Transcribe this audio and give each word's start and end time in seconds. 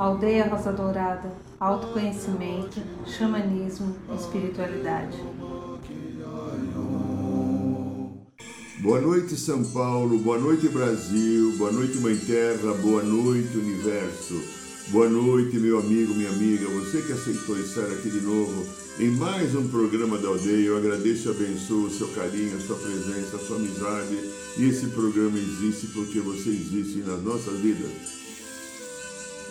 Aldeia 0.00 0.48
Rosa 0.48 0.72
Dourada, 0.72 1.30
autoconhecimento, 1.60 2.80
xamanismo, 3.04 3.94
espiritualidade. 4.18 5.18
Boa 8.80 8.98
noite, 8.98 9.36
São 9.36 9.62
Paulo, 9.62 10.18
boa 10.20 10.38
noite, 10.38 10.70
Brasil, 10.70 11.54
boa 11.58 11.70
noite, 11.70 11.98
Mãe 11.98 12.16
Terra, 12.16 12.72
boa 12.80 13.02
noite, 13.02 13.54
Universo. 13.58 14.42
Boa 14.88 15.06
noite, 15.06 15.58
meu 15.58 15.78
amigo, 15.78 16.14
minha 16.14 16.30
amiga, 16.30 16.66
você 16.68 17.02
que 17.02 17.12
aceitou 17.12 17.58
estar 17.58 17.84
aqui 17.84 18.08
de 18.08 18.22
novo 18.22 18.64
em 18.98 19.10
mais 19.10 19.54
um 19.54 19.68
programa 19.68 20.16
da 20.16 20.28
aldeia. 20.28 20.68
Eu 20.68 20.78
agradeço 20.78 21.28
e 21.28 21.30
abençoo 21.30 21.84
o 21.84 21.90
seu 21.90 22.08
carinho, 22.08 22.56
a 22.56 22.60
sua 22.60 22.76
presença, 22.76 23.36
a 23.36 23.38
sua 23.38 23.56
amizade. 23.56 24.18
E 24.56 24.64
esse 24.64 24.86
programa 24.86 25.36
existe 25.36 25.88
porque 25.88 26.20
você 26.20 26.48
existe 26.48 27.00
nas 27.00 27.22
nossas 27.22 27.58
vidas. 27.60 28.19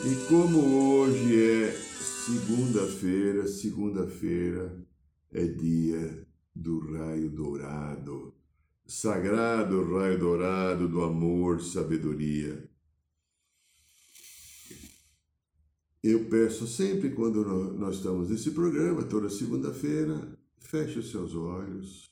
E 0.01 0.27
como 0.29 0.59
hoje 1.01 1.35
é 1.41 1.71
segunda-feira, 1.73 3.45
segunda-feira 3.49 4.87
é 5.29 5.45
dia 5.45 6.25
do 6.55 6.79
raio 6.93 7.29
dourado, 7.29 8.33
sagrado 8.87 9.93
raio 9.93 10.17
dourado 10.17 10.87
do 10.87 11.03
amor, 11.03 11.61
sabedoria. 11.61 12.69
Eu 16.01 16.29
peço 16.29 16.65
sempre 16.65 17.09
quando 17.09 17.43
nós 17.73 17.97
estamos 17.97 18.29
nesse 18.29 18.51
programa, 18.51 19.03
toda 19.03 19.29
segunda-feira, 19.29 20.39
feche 20.59 20.99
os 20.99 21.11
seus 21.11 21.35
olhos, 21.35 22.09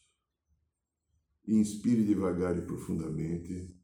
inspire 1.48 2.04
devagar 2.04 2.58
e 2.58 2.64
profundamente 2.64 3.77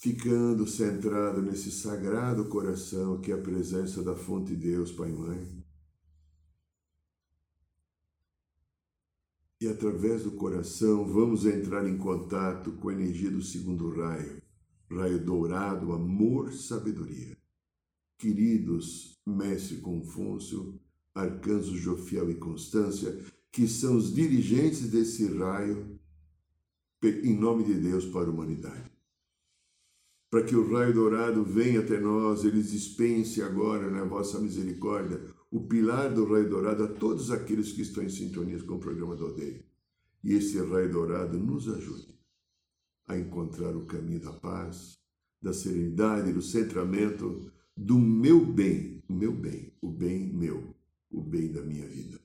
ficando 0.00 0.64
centrado 0.64 1.42
nesse 1.42 1.72
sagrado 1.72 2.44
coração 2.44 3.20
que 3.20 3.32
é 3.32 3.34
a 3.34 3.42
presença 3.42 4.02
da 4.02 4.14
fonte 4.14 4.54
de 4.54 4.70
Deus, 4.70 4.92
Pai 4.92 5.10
e 5.10 5.12
Mãe. 5.12 5.64
E 9.60 9.66
através 9.66 10.22
do 10.22 10.32
coração 10.32 11.04
vamos 11.04 11.44
entrar 11.44 11.88
em 11.88 11.98
contato 11.98 12.72
com 12.72 12.90
a 12.90 12.92
energia 12.92 13.28
do 13.28 13.42
segundo 13.42 13.90
raio, 13.90 14.40
raio 14.88 15.24
dourado, 15.24 15.92
amor, 15.92 16.52
sabedoria. 16.52 17.36
Queridos 18.16 19.20
Mestre 19.26 19.78
Confúcio, 19.78 20.80
Arcanjo 21.12 21.76
Jofiel 21.76 22.30
e 22.30 22.36
Constância, 22.36 23.18
que 23.50 23.66
são 23.66 23.96
os 23.96 24.14
dirigentes 24.14 24.88
desse 24.88 25.26
raio, 25.26 25.98
em 27.02 27.36
nome 27.36 27.64
de 27.64 27.74
Deus 27.74 28.06
para 28.06 28.28
a 28.28 28.32
humanidade 28.32 28.97
para 30.30 30.44
que 30.44 30.54
o 30.54 30.70
raio 30.70 30.92
dourado 30.92 31.42
venha 31.44 31.80
até 31.80 31.98
nós, 31.98 32.44
eles 32.44 32.70
dispense 32.70 33.42
agora 33.42 33.90
na 33.90 34.04
vossa 34.04 34.38
misericórdia 34.38 35.20
o 35.50 35.60
pilar 35.66 36.12
do 36.12 36.26
raio 36.26 36.48
dourado 36.48 36.84
a 36.84 36.88
todos 36.88 37.30
aqueles 37.30 37.72
que 37.72 37.82
estão 37.82 38.02
em 38.04 38.10
sintonia 38.10 38.62
com 38.62 38.74
o 38.74 38.80
programa 38.80 39.16
do 39.16 39.26
Aldeia. 39.26 39.64
E 40.22 40.34
esse 40.34 40.58
raio 40.58 40.92
dourado 40.92 41.38
nos 41.38 41.68
ajude 41.68 42.18
a 43.06 43.16
encontrar 43.16 43.74
o 43.74 43.86
caminho 43.86 44.20
da 44.20 44.32
paz, 44.32 44.98
da 45.40 45.52
serenidade, 45.54 46.32
do 46.32 46.42
centramento 46.42 47.50
do 47.74 47.98
meu 47.98 48.44
bem, 48.44 49.02
o 49.08 49.14
meu 49.14 49.32
bem, 49.32 49.72
o 49.80 49.88
bem 49.88 50.30
meu, 50.30 50.74
o 51.10 51.22
bem 51.22 51.50
da 51.50 51.62
minha 51.62 51.86
vida. 51.86 52.20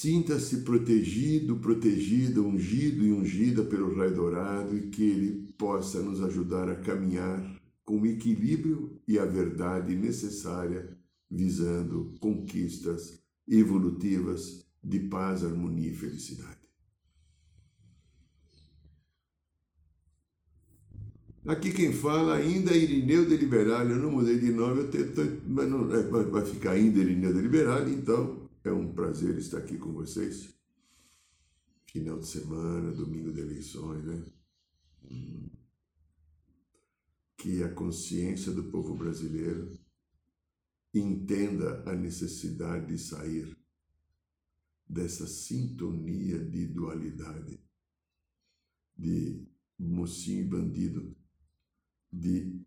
Sinta-se 0.00 0.58
protegido, 0.58 1.56
protegida, 1.56 2.40
ungido 2.40 3.04
e 3.04 3.10
ungida 3.10 3.64
pelo 3.64 3.96
raio 3.96 4.14
dourado 4.14 4.78
e 4.78 4.90
que 4.90 5.02
ele 5.02 5.52
possa 5.58 6.00
nos 6.00 6.22
ajudar 6.22 6.68
a 6.68 6.76
caminhar 6.76 7.60
com 7.84 8.02
o 8.02 8.06
equilíbrio 8.06 8.96
e 9.08 9.18
a 9.18 9.24
verdade 9.24 9.96
necessária, 9.96 10.96
visando 11.28 12.14
conquistas 12.20 13.18
evolutivas 13.48 14.64
de 14.84 15.00
paz, 15.00 15.42
harmonia 15.42 15.90
e 15.90 15.96
felicidade. 15.96 16.68
Aqui 21.44 21.72
quem 21.72 21.92
fala 21.92 22.36
ainda 22.36 22.70
é 22.70 22.78
Irineu 22.78 23.26
de 23.26 23.36
Liberale, 23.36 23.94
eu 23.94 23.98
não 23.98 24.12
mudei 24.12 24.38
de 24.38 24.52
nome, 24.52 24.82
eu 24.82 24.90
tento, 24.92 25.42
mas 25.44 25.68
não, 25.68 25.92
é, 25.92 26.02
vai 26.04 26.46
ficar 26.46 26.70
ainda 26.70 27.00
Irineu 27.00 27.34
de 27.34 27.40
Liberale, 27.40 27.92
então 27.92 28.47
é 28.64 28.72
um 28.72 28.92
prazer 28.92 29.36
estar 29.38 29.58
aqui 29.58 29.78
com 29.78 29.92
vocês. 29.92 30.54
Final 31.86 32.18
de 32.18 32.26
semana, 32.26 32.92
domingo 32.92 33.32
de 33.32 33.40
eleições, 33.40 34.04
né? 34.04 34.24
Que 37.36 37.62
a 37.62 37.72
consciência 37.72 38.52
do 38.52 38.64
povo 38.64 38.94
brasileiro 38.94 39.78
entenda 40.92 41.82
a 41.88 41.94
necessidade 41.94 42.86
de 42.86 42.98
sair 42.98 43.56
dessa 44.88 45.26
sintonia 45.26 46.44
de 46.44 46.66
dualidade, 46.66 47.62
de 48.96 49.46
mocinho 49.78 50.40
e 50.40 50.48
bandido, 50.48 51.16
de 52.12 52.60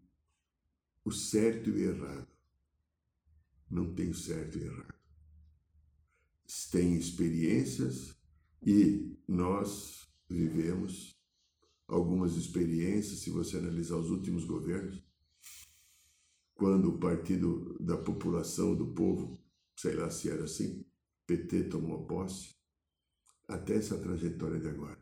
o 1.03 1.11
certo 1.11 1.69
e 1.69 1.73
o 1.73 1.77
errado. 1.77 2.27
Não 3.69 3.93
tem 3.93 4.13
certo 4.13 4.57
e 4.57 4.63
errado 4.63 5.00
têm 6.69 6.95
experiências 6.95 8.15
e 8.65 9.17
nós 9.27 10.07
vivemos 10.29 11.15
algumas 11.87 12.35
experiências, 12.35 13.19
se 13.19 13.29
você 13.29 13.57
analisar 13.57 13.97
os 13.97 14.09
últimos 14.09 14.45
governos, 14.45 15.03
quando 16.53 16.89
o 16.89 16.99
partido 16.99 17.77
da 17.79 17.97
população, 17.97 18.75
do 18.75 18.93
povo, 18.93 19.43
sei 19.75 19.95
lá 19.95 20.09
se 20.09 20.29
era 20.29 20.43
assim, 20.43 20.85
PT 21.25 21.69
tomou 21.69 22.05
posse, 22.05 22.55
até 23.47 23.75
essa 23.75 23.97
trajetória 23.97 24.59
de 24.59 24.69
agora, 24.69 24.99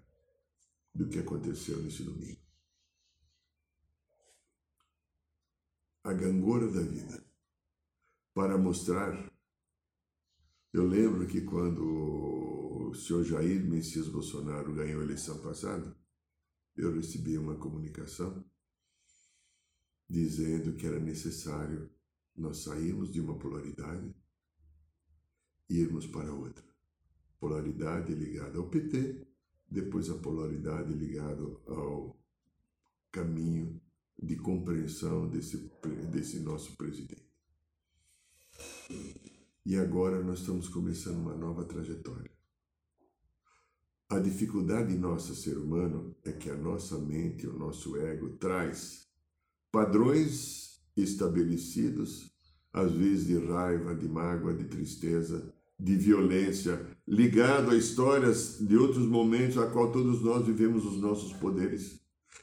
do 0.94 1.08
que 1.10 1.20
aconteceu 1.20 1.82
nesse 1.82 2.04
domingo. 2.04 2.40
A 6.04 6.14
gangora 6.14 6.72
da 6.72 6.82
vida, 6.82 7.24
para 8.34 8.58
mostrar 8.58 9.29
eu 10.72 10.86
lembro 10.86 11.28
que 11.28 11.42
quando 11.42 12.90
o 12.90 12.94
senhor 12.94 13.24
Jair 13.24 13.64
Messias 13.64 14.08
Bolsonaro 14.08 14.74
ganhou 14.74 15.02
a 15.02 15.04
eleição 15.04 15.40
passada, 15.40 15.96
eu 16.76 16.94
recebi 16.94 17.38
uma 17.38 17.56
comunicação 17.56 18.44
dizendo 20.08 20.76
que 20.76 20.88
era 20.88 21.00
necessário 21.00 21.90
nós 22.36 22.58
sairmos 22.60 23.12
de 23.12 23.20
uma 23.20 23.38
polaridade 23.38 24.16
e 25.70 25.80
irmos 25.80 26.08
para 26.08 26.34
outra. 26.34 26.64
Polaridade 27.40 28.14
ligada 28.14 28.58
ao 28.58 28.70
PT, 28.70 29.28
depois 29.70 30.10
a 30.10 30.18
polaridade 30.18 30.94
ligada 30.94 31.44
ao 31.68 32.20
caminho 33.12 33.80
de 34.22 34.36
compreensão 34.36 35.30
desse, 35.30 35.58
desse 36.12 36.40
nosso 36.40 36.76
presidente. 36.76 37.30
E 39.66 39.76
agora 39.76 40.24
nós 40.24 40.40
estamos 40.40 40.68
começando 40.70 41.18
uma 41.18 41.36
nova 41.36 41.64
trajetória. 41.66 42.32
A 44.10 44.18
dificuldade 44.18 44.96
nossa, 44.96 45.36
ser 45.36 45.58
humano, 45.58 46.16
é 46.24 46.32
que 46.32 46.50
a 46.50 46.56
nossa 46.56 46.98
mente, 46.98 47.46
o 47.46 47.58
nosso 47.58 47.96
ego, 47.98 48.30
traz 48.38 49.08
padrões 49.72 50.82
estabelecidos, 50.98 52.32
às 52.74 52.92
vezes 52.92 53.28
de 53.28 53.38
raiva, 53.38 53.94
de 53.94 54.08
mágoa, 54.08 54.54
de 54.54 54.64
tristeza, 54.64 55.54
de 55.80 55.96
violência, 55.96 56.86
ligado 57.08 57.72
a 57.72 57.78
histórias 57.78 58.58
de 58.60 58.76
outros 58.76 59.06
momentos 59.06 59.58
a 59.58 59.70
qual 59.70 59.92
todos 59.92 60.22
nós 60.22 60.46
vivemos 60.46 60.86
os 60.86 61.00
nossos 61.00 61.34
poderes. 61.34 62.02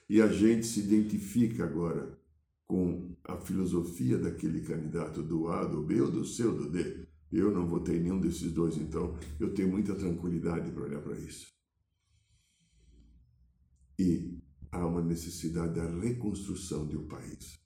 E 0.09 0.23
a 0.23 0.29
gente 0.29 0.65
se 0.67 0.81
identifica 0.81 1.65
agora 1.65 2.17
com 2.67 3.15
a 3.25 3.37
filosofia 3.39 4.19
daquele 4.19 4.61
candidato 4.61 5.23
do 5.23 5.49
A, 5.49 5.65
do 5.65 5.83
B 5.83 6.01
ou 6.01 6.11
do 6.11 6.25
C 6.25 6.45
ou 6.45 6.55
do 6.55 6.71
D. 6.71 7.06
Eu 7.37 7.51
não 7.51 7.67
votei 7.67 8.01
nenhum 8.01 8.19
desses 8.19 8.51
dois, 8.51 8.79
então 8.79 9.15
eu 9.39 9.53
tenho 9.53 9.69
muita 9.69 9.95
tranquilidade 9.95 10.71
para 10.71 10.85
olhar 10.85 11.03
para 11.03 11.19
isso. 11.19 11.47
E 13.99 14.39
há 14.73 14.87
uma 14.87 15.03
necessidade 15.03 15.75
da 15.75 15.87
reconstrução 16.01 16.87
de 16.87 16.97
um 16.97 17.07
país. 17.07 17.59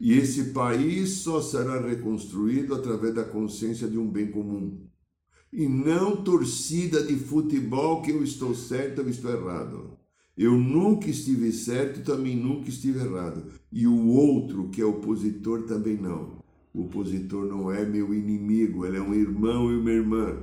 E 0.00 0.14
esse 0.14 0.52
país 0.52 1.10
só 1.10 1.42
será 1.42 1.80
reconstruído 1.80 2.74
através 2.74 3.14
da 3.14 3.24
consciência 3.24 3.86
de 3.86 3.98
um 3.98 4.10
bem 4.10 4.30
comum. 4.30 4.86
E 5.52 5.68
não 5.68 6.24
torcida 6.24 7.02
de 7.02 7.14
futebol 7.16 8.00
que 8.00 8.10
eu 8.10 8.24
estou 8.24 8.54
certo 8.54 9.02
ou 9.02 9.08
estou 9.08 9.30
errado. 9.30 9.98
Eu 10.34 10.58
nunca 10.58 11.10
estive 11.10 11.52
certo 11.52 12.02
também 12.02 12.34
nunca 12.36 12.70
estive 12.70 12.98
errado. 13.00 13.44
E 13.70 13.86
o 13.86 14.06
outro, 14.06 14.70
que 14.70 14.80
é 14.80 14.84
opositor, 14.84 15.64
também 15.64 15.98
não. 15.98 16.41
O 16.72 16.84
opositor 16.84 17.46
não 17.46 17.70
é 17.70 17.84
meu 17.84 18.14
inimigo, 18.14 18.86
ele 18.86 18.96
é 18.96 19.00
um 19.00 19.14
irmão 19.14 19.70
e 19.70 19.76
uma 19.76 19.90
irmã. 19.90 20.42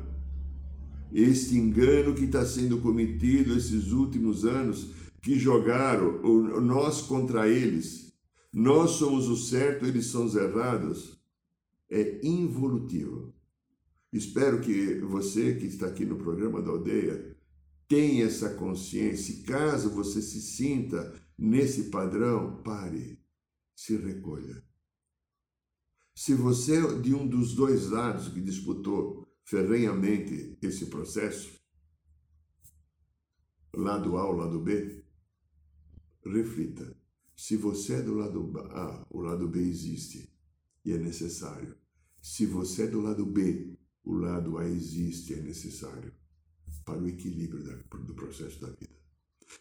Este 1.11 1.55
engano 1.55 2.13
que 2.13 2.25
está 2.25 2.45
sendo 2.45 2.79
cometido 2.79 3.57
esses 3.57 3.91
últimos 3.91 4.45
anos 4.45 4.91
que 5.21 5.39
jogaram 5.39 6.21
nós 6.61 7.01
contra 7.01 7.47
eles, 7.47 8.13
nós 8.53 8.91
somos 8.91 9.27
o 9.27 9.35
certo, 9.35 9.85
eles 9.85 10.05
são 10.05 10.25
os 10.25 10.35
errados, 10.35 11.19
é 11.89 12.19
involutivo. 12.23 13.33
Espero 14.13 14.61
que 14.61 14.99
você 15.01 15.55
que 15.55 15.65
está 15.65 15.87
aqui 15.87 16.05
no 16.05 16.15
programa 16.15 16.61
da 16.61 16.69
aldeia 16.69 17.35
tenha 17.87 18.25
essa 18.25 18.49
consciência. 18.53 19.43
Caso 19.45 19.89
você 19.89 20.21
se 20.21 20.41
sinta 20.41 21.13
nesse 21.37 21.85
padrão, 21.85 22.61
pare, 22.63 23.19
se 23.75 23.97
recolha. 23.97 24.63
Se 26.19 26.33
você 26.33 26.81
de 26.99 27.15
um 27.15 27.25
dos 27.25 27.55
dois 27.55 27.91
lados 27.91 28.27
que 28.27 28.41
disputou 28.41 29.25
ferrenhamente 29.45 30.57
esse 30.61 30.87
processo, 30.87 31.57
lado 33.73 34.17
A 34.17 34.27
ou 34.27 34.35
lado 34.35 34.59
B, 34.59 35.01
reflita. 36.25 36.93
Se 37.37 37.55
você 37.55 37.93
é 37.93 38.01
do 38.01 38.15
lado 38.15 38.51
A, 38.69 39.07
o 39.09 39.21
lado 39.21 39.47
B 39.47 39.61
existe 39.61 40.29
e 40.83 40.91
é 40.91 40.97
necessário. 40.97 41.73
Se 42.21 42.45
você 42.45 42.83
é 42.83 42.87
do 42.87 42.99
lado 42.99 43.25
B, 43.25 43.77
o 44.03 44.13
lado 44.13 44.57
A 44.57 44.67
existe 44.67 45.31
e 45.31 45.37
é 45.37 45.41
necessário 45.41 46.13
para 46.83 46.99
o 46.99 47.07
equilíbrio 47.07 47.63
do 48.05 48.13
processo 48.13 48.59
da 48.59 48.67
vida. 48.67 48.99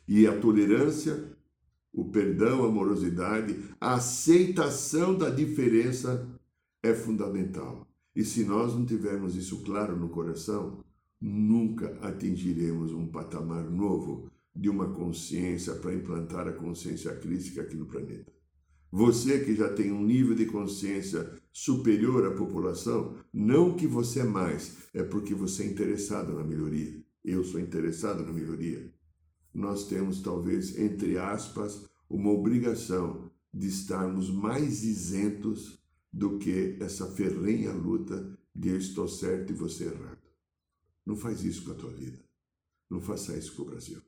E 0.09 0.27
a 0.27 0.41
tolerância, 0.41 1.39
o 1.93 2.11
perdão, 2.11 2.65
a 2.65 2.69
amorosidade, 2.69 3.57
a 3.81 3.95
aceitação 3.95 5.17
da 5.17 5.31
diferença 5.31 6.37
é 6.83 6.95
fundamental. 6.95 7.87
E 8.15 8.25
se 8.25 8.45
nós 8.45 8.75
não 8.75 8.85
tivermos 8.85 9.37
isso 9.37 9.63
claro 9.63 9.97
no 9.97 10.09
coração, 10.09 10.85
nunca 11.21 11.99
atingiremos 12.01 12.93
um 12.93 13.07
patamar 13.07 13.71
novo 13.71 14.31
de 14.55 14.69
uma 14.69 14.93
consciência 14.93 15.75
para 15.77 15.95
implantar 15.95 16.49
a 16.49 16.53
consciência 16.53 17.15
crítica 17.17 17.63
aqui 17.63 17.77
no 17.77 17.87
planeta. 17.87 18.33
Você 18.91 19.45
que 19.45 19.55
já 19.55 19.73
tem 19.73 19.93
um 19.93 20.03
nível 20.03 20.35
de 20.35 20.47
consciência 20.47 21.31
superior 21.53 22.27
à 22.27 22.35
população, 22.35 23.17
não 23.33 23.77
que 23.77 23.87
você 23.87 24.21
é 24.21 24.25
mais, 24.25 24.89
é 24.95 25.03
porque 25.03 25.35
você 25.35 25.65
é 25.65 25.67
interessado 25.67 26.35
na 26.35 26.43
melhoria. 26.43 27.01
Eu 27.23 27.45
sou 27.45 27.61
interessado 27.61 28.25
na 28.25 28.33
melhoria. 28.33 28.91
Nós 29.53 29.87
temos, 29.87 30.23
talvez, 30.23 30.79
entre 30.79 31.19
aspas, 31.19 31.87
uma 32.09 32.31
obrigação 32.31 33.31
de 33.53 33.69
estarmos 33.69 34.31
mais 34.31 34.83
isentos 34.83 35.79
do 36.13 36.39
que 36.39 36.77
essa 36.81 37.07
ferrenha 37.13 37.73
luta 37.73 38.39
de 38.55 38.69
eu 38.71 38.79
estou 38.79 39.07
certo 39.07 39.53
e 39.53 39.57
você 39.57 39.85
errado. 39.85 40.27
Não 41.05 41.17
faz 41.17 41.45
isso 41.45 41.65
com 41.65 41.73
a 41.73 41.75
tua 41.75 41.93
vida. 41.93 42.19
Não 42.91 43.01
faça 43.01 43.37
isso 43.37 43.55
com 43.55 43.63
o 43.63 43.67
Brasil. 43.67 44.03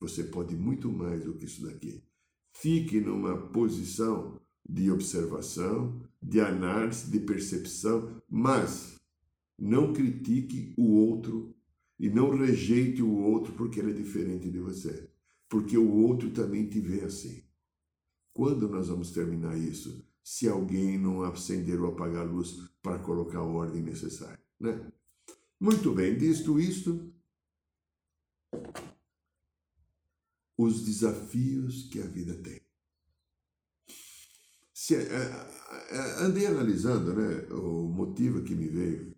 Você 0.00 0.24
pode 0.24 0.54
muito 0.56 0.92
mais 0.92 1.24
do 1.24 1.34
que 1.34 1.44
isso 1.44 1.62
daqui. 1.62 2.04
Fique 2.52 3.00
numa 3.00 3.36
posição 3.48 4.40
de 4.68 4.90
observação, 4.90 6.00
de 6.22 6.40
análise, 6.40 7.10
de 7.10 7.20
percepção, 7.20 8.20
mas 8.28 8.96
não 9.58 9.92
critique 9.92 10.74
o 10.76 10.92
outro 10.92 11.54
e 11.98 12.10
não 12.10 12.30
rejeite 12.30 13.02
o 13.02 13.16
outro 13.16 13.54
porque 13.54 13.80
ele 13.80 13.92
é 13.92 13.94
diferente 13.94 14.50
de 14.50 14.58
você, 14.58 15.08
porque 15.48 15.78
o 15.78 15.90
outro 15.90 16.30
também 16.30 16.68
te 16.68 16.80
vê 16.80 17.02
assim. 17.02 17.42
Quando 18.32 18.68
nós 18.68 18.88
vamos 18.88 19.10
terminar 19.12 19.56
isso? 19.56 20.05
Se 20.26 20.48
alguém 20.48 20.98
não 20.98 21.22
acender 21.22 21.80
ou 21.80 21.92
apagar 21.92 22.26
a 22.26 22.28
luz 22.28 22.56
para 22.82 22.98
colocar 22.98 23.38
a 23.38 23.44
ordem 23.44 23.80
necessária, 23.80 24.44
né? 24.58 24.90
Muito 25.60 25.94
bem, 25.94 26.18
dito 26.18 26.58
isto, 26.58 27.14
os 30.58 30.84
desafios 30.84 31.84
que 31.84 32.00
a 32.00 32.06
vida 32.08 32.34
tem. 32.42 32.60
Se, 34.74 34.96
é, 34.96 35.06
é, 35.90 36.24
andei 36.24 36.44
analisando 36.46 37.14
né, 37.14 37.46
o 37.54 37.86
motivo 37.86 38.42
que 38.42 38.56
me 38.56 38.66
veio. 38.66 39.16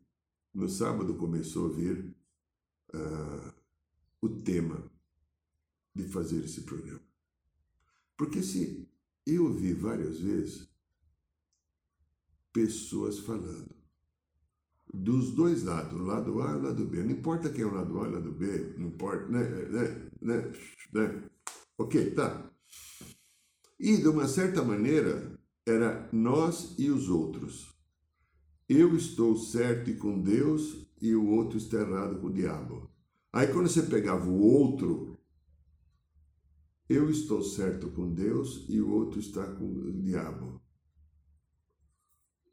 No 0.52 0.69
sábado 0.69 1.14
começou 1.14 1.70
a 1.70 1.75
vir 1.75 2.14
uh, 2.94 3.55
o 4.20 4.28
tema 4.43 4.93
de 5.94 6.06
fazer 6.06 6.44
esse 6.44 6.64
programa. 6.64 7.00
Porque 8.14 8.43
se 8.43 8.87
eu 9.25 9.55
vi 9.55 9.72
várias 9.72 10.20
vezes 10.20 10.68
pessoas 12.53 13.19
falando 13.21 13.79
dos 14.93 15.33
dois 15.33 15.65
lados, 15.65 16.00
lado 16.00 16.41
A 16.43 16.56
e 16.56 16.62
lado 16.62 16.87
B. 16.87 17.03
Não 17.03 17.11
importa 17.11 17.50
quem 17.50 17.62
é 17.62 17.67
o 17.67 17.75
lado 17.75 18.00
A 18.00 18.09
e 18.09 18.12
lado 18.12 18.33
B, 18.33 18.75
não 18.79 18.89
importa, 18.89 19.27
né? 19.29 19.43
né, 19.43 20.11
né, 20.21 20.53
né? 20.93 21.23
Ok, 21.77 22.11
tá. 22.12 22.50
E 23.79 23.97
de 23.97 24.09
uma 24.09 24.27
certa 24.27 24.62
maneira 24.62 25.39
era 25.67 26.09
nós 26.12 26.75
e 26.79 26.91
os 26.91 27.09
outros. 27.09 27.75
Eu 28.69 28.97
estou 28.97 29.37
certo 29.37 29.91
e 29.91 29.97
com 29.97 30.21
Deus 30.21 30.89
e 31.01 31.15
o 31.15 31.27
outro 31.29 31.59
está 31.59 31.81
errado 31.81 32.19
com 32.21 32.27
o 32.27 32.33
diabo. 32.33 32.91
Aí 33.33 33.47
quando 33.49 33.69
você 33.69 33.83
pegava 33.83 34.29
o 34.29 34.41
outro, 34.41 35.17
eu 36.89 37.11
estou 37.11 37.43
certo 37.43 37.91
com 37.91 38.12
Deus 38.12 38.65
e 38.69 38.81
o 38.81 38.91
outro 38.91 39.21
está 39.21 39.47
com 39.47 39.65
o 39.65 39.93
diabo. 39.93 40.61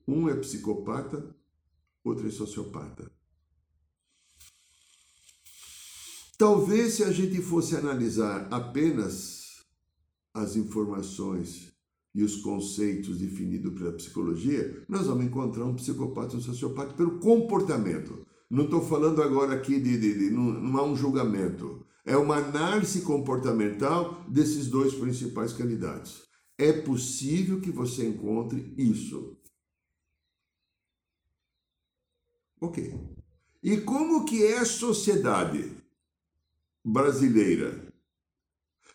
Um 0.07 0.29
é 0.29 0.35
psicopata, 0.35 1.35
outro 2.03 2.27
é 2.27 2.31
sociopata. 2.31 3.11
Talvez 6.37 6.95
se 6.95 7.03
a 7.03 7.11
gente 7.11 7.41
fosse 7.41 7.75
analisar 7.75 8.47
apenas 8.51 9.63
as 10.33 10.55
informações 10.55 11.73
e 12.13 12.23
os 12.23 12.37
conceitos 12.37 13.17
definidos 13.17 13.73
pela 13.73 13.93
psicologia, 13.93 14.85
nós 14.87 15.07
vamos 15.07 15.25
encontrar 15.25 15.65
um 15.65 15.75
psicopata 15.75 16.35
e 16.35 16.37
um 16.37 16.41
sociopata 16.41 16.93
pelo 16.93 17.19
comportamento. 17.19 18.25
Não 18.49 18.65
estou 18.65 18.81
falando 18.81 19.21
agora 19.21 19.55
aqui 19.55 19.79
de, 19.79 19.97
de, 19.97 20.13
de, 20.13 20.29
não, 20.29 20.43
não 20.43 20.77
há 20.79 20.83
um 20.83 20.95
julgamento. 20.95 21.85
É 22.05 22.15
uma 22.15 22.37
análise 22.37 23.01
comportamental 23.01 24.23
desses 24.29 24.67
dois 24.67 24.93
principais 24.93 25.51
candidatos. 25.51 26.23
É 26.57 26.71
possível 26.71 27.59
que 27.59 27.71
você 27.71 28.07
encontre 28.07 28.73
isso. 28.77 29.37
Ok. 32.65 32.99
E 33.61 33.77
como 33.77 34.25
que 34.25 34.43
é 34.43 34.57
a 34.57 34.65
sociedade 34.65 35.71
brasileira? 36.83 37.93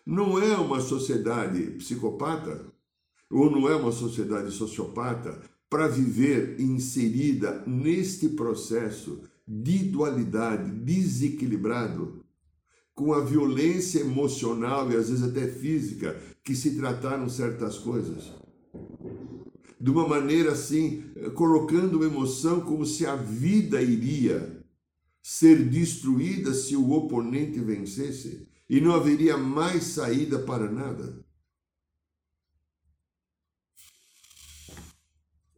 Não 0.05 0.41
é 0.41 0.57
uma 0.57 0.81
sociedade 0.81 1.61
psicopata? 1.79 2.67
Ou 3.31 3.49
não 3.49 3.69
é 3.69 3.77
uma 3.77 3.93
sociedade 3.93 4.51
sociopata 4.51 5.41
para 5.69 5.87
viver 5.87 6.61
inserida 6.61 7.63
neste 7.65 8.31
processo 8.31 9.23
de 9.47 9.79
dualidade 9.85 10.69
desequilibrado, 10.69 12.25
com 12.93 13.13
a 13.13 13.21
violência 13.21 14.01
emocional 14.01 14.91
e 14.91 14.97
às 14.97 15.11
vezes 15.11 15.23
até 15.23 15.47
física 15.47 16.21
que 16.43 16.57
se 16.57 16.77
trataram 16.77 17.29
certas 17.29 17.79
coisas? 17.79 18.33
De 19.81 19.91
uma 19.91 20.07
maneira 20.07 20.53
assim, 20.53 21.03
colocando 21.35 22.05
emoção 22.05 22.61
como 22.61 22.85
se 22.85 23.07
a 23.07 23.17
vida 23.17 23.81
iria 23.81 24.63
ser 25.23 25.69
destruída 25.69 26.53
se 26.53 26.77
o 26.77 26.91
oponente 26.91 27.59
vencesse 27.61 28.47
e 28.69 28.81
não 28.81 28.95
haveria 28.95 29.37
mais 29.37 29.85
saída 29.85 30.39
para 30.39 30.71
nada. 30.71 31.25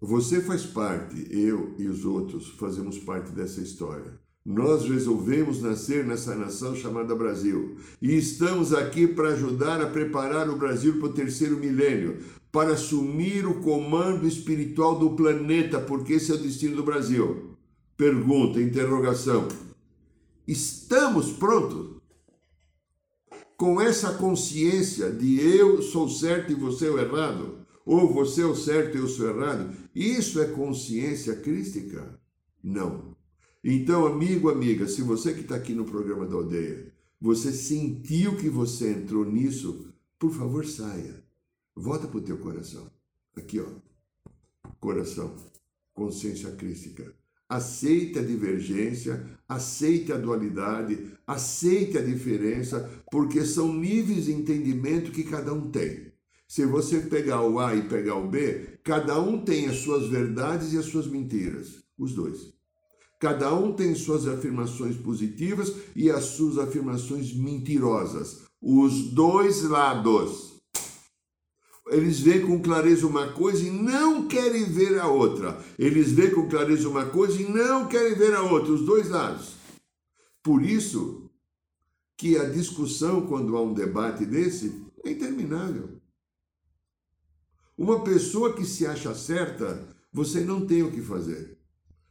Você 0.01 0.41
faz 0.41 0.65
parte, 0.65 1.27
eu 1.31 1.75
e 1.79 1.87
os 1.87 2.05
outros 2.05 2.49
fazemos 2.51 2.99
parte 2.99 3.31
dessa 3.31 3.61
história. 3.61 4.21
Nós 4.45 4.89
resolvemos 4.89 5.63
nascer 5.63 6.05
nessa 6.05 6.35
nação 6.35 6.75
chamada 6.75 7.15
Brasil 7.15 7.77
e 8.01 8.17
estamos 8.17 8.75
aqui 8.75 9.07
para 9.07 9.29
ajudar 9.29 9.81
a 9.81 9.89
preparar 9.89 10.51
o 10.51 10.57
Brasil 10.57 10.99
para 10.99 11.09
o 11.09 11.13
terceiro 11.13 11.57
milênio, 11.57 12.19
para 12.53 12.75
assumir 12.75 13.47
o 13.47 13.63
comando 13.63 14.29
espiritual 14.29 14.99
do 14.99 15.17
planeta, 15.17 15.81
porque 15.81 16.13
esse 16.13 16.31
é 16.31 16.35
o 16.35 16.39
destino 16.39 16.77
do 16.77 16.85
Brasil. 16.85 17.57
Pergunta, 17.97 18.61
interrogação. 18.61 19.49
Estamos 20.47 21.33
prontos? 21.33 21.97
Com 23.57 23.81
essa 23.81 24.13
consciência 24.15 25.11
de 25.11 25.41
eu 25.41 25.81
sou 25.81 26.11
certo 26.11 26.53
e 26.53 26.55
você 26.55 26.89
é 26.89 26.91
o 26.91 26.99
errado, 26.99 27.65
ou 27.87 28.13
você 28.13 28.43
é 28.43 28.47
o 28.47 28.55
certo 28.55 28.97
e 28.97 29.01
eu 29.01 29.09
sou 29.09 29.29
errado, 29.31 29.73
isso 29.95 30.39
é 30.41 30.47
consciência 30.47 31.35
crística? 31.37 32.21
Não. 32.63 33.17
Então, 33.65 34.07
amigo, 34.07 34.51
amiga, 34.51 34.87
se 34.89 35.01
você 35.01 35.33
que 35.33 35.41
está 35.41 35.55
aqui 35.55 35.73
no 35.73 35.85
programa 35.85 36.27
da 36.27 36.35
aldeia, 36.35 36.93
você 37.21 37.53
sentiu 37.53 38.37
que 38.37 38.51
você 38.51 38.91
entrou 38.91 39.25
nisso, 39.25 39.95
por 40.19 40.33
favor, 40.33 40.67
saia. 40.67 41.22
Volta 41.75 42.07
para 42.07 42.19
o 42.19 42.23
teu 42.23 42.39
coração. 42.39 42.91
Aqui, 43.37 43.61
ó. 43.61 43.67
Coração. 44.81 45.35
Consciência 45.95 46.51
crística. 46.53 47.15
aceite 47.53 48.19
a 48.19 48.23
divergência, 48.23 49.27
aceite 49.47 50.11
a 50.11 50.17
dualidade, 50.17 51.13
aceite 51.27 51.99
a 51.99 52.03
diferença, 52.03 52.91
porque 53.11 53.45
são 53.45 53.75
níveis 53.75 54.25
de 54.25 54.33
entendimento 54.33 55.13
que 55.13 55.23
cada 55.25 55.53
um 55.53 55.71
tem. 55.71 56.13
Se 56.49 56.65
você 56.65 57.01
pegar 57.01 57.43
o 57.43 57.59
A 57.59 57.75
e 57.75 57.89
pegar 57.89 58.17
o 58.17 58.29
B, 58.29 58.79
cada 58.83 59.21
um 59.21 59.45
tem 59.45 59.69
as 59.69 59.79
suas 59.79 60.07
verdades 60.07 60.73
e 60.73 60.79
as 60.79 60.87
suas 60.87 61.07
mentiras, 61.07 61.83
os 61.99 62.15
dois. 62.15 62.55
Cada 63.21 63.55
um 63.55 63.73
tem 63.75 63.95
suas 63.95 64.27
afirmações 64.27 64.97
positivas 64.97 65.75
e 65.95 66.11
as 66.11 66.25
suas 66.25 66.59
afirmações 66.59 67.35
mentirosas. 67.35 68.43
Os 68.61 69.13
dois 69.13 69.63
lados. 69.63 70.52
Eles 71.93 72.21
veem 72.21 72.47
com 72.47 72.61
clareza 72.61 73.07
uma 73.07 73.33
coisa 73.33 73.63
e 73.63 73.71
não 73.71 74.27
querem 74.27 74.65
ver 74.65 74.99
a 74.99 75.07
outra. 75.07 75.63
Eles 75.79 76.11
veem 76.11 76.31
com 76.31 76.49
clareza 76.49 76.89
uma 76.89 77.07
coisa 77.07 77.41
e 77.41 77.45
não 77.45 77.87
querem 77.87 78.15
ver 78.15 78.35
a 78.35 78.43
outra. 78.43 78.73
Os 78.73 78.87
dois 78.87 79.11
lados. 79.11 79.53
Por 80.43 80.63
isso 80.63 81.31
que 82.17 82.39
a 82.39 82.45
discussão, 82.45 83.27
quando 83.27 83.57
há 83.57 83.63
um 83.63 83.75
debate 83.75 84.25
desse, 84.25 84.83
é 85.05 85.11
interminável. 85.11 86.01
Uma 87.77 88.03
pessoa 88.03 88.55
que 88.55 88.65
se 88.65 88.87
acha 88.87 89.15
certa, 89.15 89.89
você 90.13 90.41
não 90.41 90.67
tem 90.67 90.83
o 90.83 90.91
que 90.91 91.03
fazer. 91.03 91.59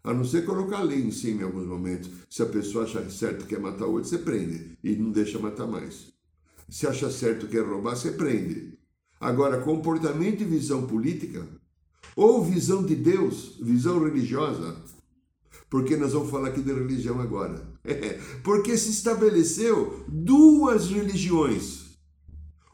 A 0.04 0.14
não 0.14 0.26
ser 0.26 0.46
colocar 0.46 0.82
lei 0.82 1.00
em 1.00 1.12
cima 1.12 1.42
em 1.42 1.46
alguns 1.46 1.68
momentos. 1.68 2.10
Se 2.30 2.42
a 2.42 2.46
pessoa 2.48 2.86
achar 2.86 3.10
certo 3.10 3.46
que 3.46 3.56
quer 3.56 3.60
matar 3.60 3.86
outro, 3.86 4.10
você 4.10 4.18
prende 4.18 4.78
e 4.84 4.96
não 4.96 5.12
deixa 5.12 5.40
matar 5.40 5.68
mais. 5.68 6.12
Se 6.70 6.88
acha 6.88 7.10
certo 7.12 7.46
que 7.46 7.54
quer 7.54 7.66
roubar, 7.66 7.96
você 7.96 8.12
prende. 8.12 8.81
Agora, 9.22 9.62
comportamento 9.62 10.42
e 10.42 10.46
visão 10.46 10.88
política, 10.88 11.48
ou 12.16 12.44
visão 12.44 12.84
de 12.84 12.96
Deus, 12.96 13.56
visão 13.62 14.04
religiosa, 14.04 14.76
porque 15.70 15.96
nós 15.96 16.14
vamos 16.14 16.32
falar 16.32 16.48
aqui 16.48 16.62
de 16.64 16.74
religião 16.74 17.22
agora. 17.22 17.64
porque 18.44 18.76
se 18.76 18.90
estabeleceu 18.90 20.04
duas 20.08 20.88
religiões, 20.88 22.00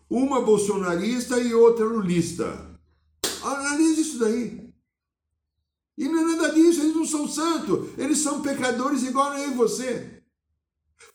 uma 0.10 0.42
bolsonarista 0.42 1.38
e 1.38 1.54
outra 1.54 1.84
lulista. 1.84 2.80
Analise 3.44 4.02
isso 4.02 4.20
daí. 4.20 4.74
E 5.98 6.08
não 6.08 6.20
é 6.20 6.36
nada 6.38 6.54
disso, 6.54 6.80
eles 6.80 6.96
não 6.96 7.06
são 7.06 7.28
santos, 7.28 7.90
eles 7.98 8.20
são 8.20 8.42
pecadores 8.42 9.04
igual 9.04 9.34
eu 9.34 9.52
e 9.52 9.54
você. 9.54 10.22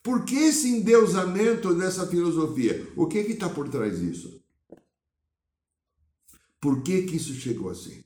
Por 0.03 0.27
que 0.27 0.37
esse 0.37 0.69
endeusamento 0.69 1.73
dessa 1.75 2.07
filosofia? 2.07 2.87
O 2.95 3.07
que 3.07 3.19
é 3.19 3.23
está 3.23 3.49
por 3.49 3.69
trás 3.71 3.99
disso? 3.99 4.42
Por 6.63 6.81
que, 6.85 7.03
que 7.03 7.17
isso 7.17 7.35
chegou 7.35 7.71
assim? 7.71 8.05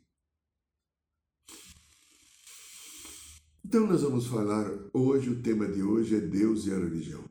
Então 3.63 3.87
nós 3.87 4.01
vamos 4.01 4.27
falar 4.29 4.67
hoje, 4.95 5.29
o 5.29 5.43
tema 5.43 5.69
de 5.69 5.83
hoje 5.83 6.17
é 6.17 6.21
Deus 6.21 6.67
e 6.67 6.73
a 6.73 6.79
religião. 6.79 7.23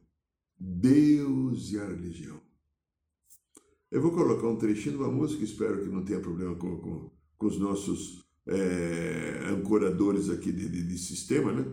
Deus 0.55 1.71
e 1.71 1.79
a 1.79 1.87
religião. 1.87 2.39
Eu 3.89 4.03
vou 4.03 4.11
colocar 4.11 4.47
um 4.47 4.57
trechinho 4.57 4.97
de 4.97 5.01
uma 5.01 5.11
música, 5.11 5.43
espero 5.43 5.81
que 5.81 5.89
não 5.89 6.05
tenha 6.05 6.19
problema 6.19 6.55
com, 6.57 6.77
com, 6.77 7.11
com 7.37 7.47
os 7.47 7.57
nossos 7.57 8.23
é, 8.45 9.47
ancoradores 9.49 10.29
aqui 10.29 10.51
de, 10.51 10.69
de, 10.69 10.83
de 10.83 10.97
sistema, 10.99 11.51
né? 11.51 11.65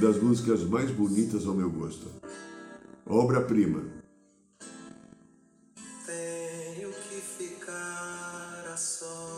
Das 0.00 0.20
músicas 0.22 0.62
mais 0.64 0.90
bonitas 0.90 1.46
ao 1.46 1.54
meu 1.54 1.70
gosto. 1.70 2.06
Obra-prima. 3.06 3.82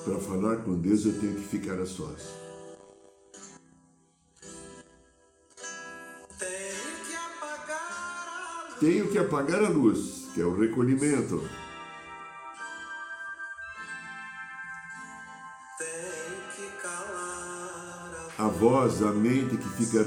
Para 0.05 0.19
falar 0.21 0.57
com 0.59 0.79
Deus 0.79 1.07
eu 1.07 1.19
tenho 1.19 1.35
que 1.35 1.49
ficar 1.49 1.81
a 1.81 1.87
sós. 1.87 2.45
tenho 8.85 9.09
que 9.09 9.17
apagar 9.17 9.65
a 9.65 9.69
luz, 9.69 10.29
que 10.35 10.43
é 10.43 10.45
o 10.45 10.55
recolhimento. 10.55 11.41
Voz, 18.59 19.03
a 19.03 19.13
mente 19.13 19.57
que 19.57 19.69
fica 19.71 20.05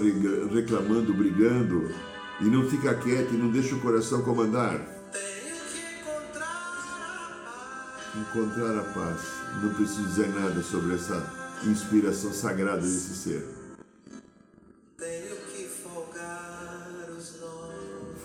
reclamando, 0.53 1.13
brigando 1.13 1.91
e 2.39 2.45
não 2.45 2.67
fica 2.69 2.93
quieta 2.95 3.33
e 3.33 3.37
não 3.37 3.51
deixa 3.51 3.75
o 3.75 3.81
coração 3.81 4.21
comandar. 4.21 4.79
Encontrar 8.15 8.79
a 8.79 8.83
paz. 8.93 9.21
Não 9.61 9.73
preciso 9.73 10.03
dizer 10.03 10.29
nada 10.29 10.61
sobre 10.63 10.95
essa 10.95 11.33
inspiração 11.65 12.31
sagrada 12.33 12.81
desse 12.81 13.15
ser. 13.15 13.57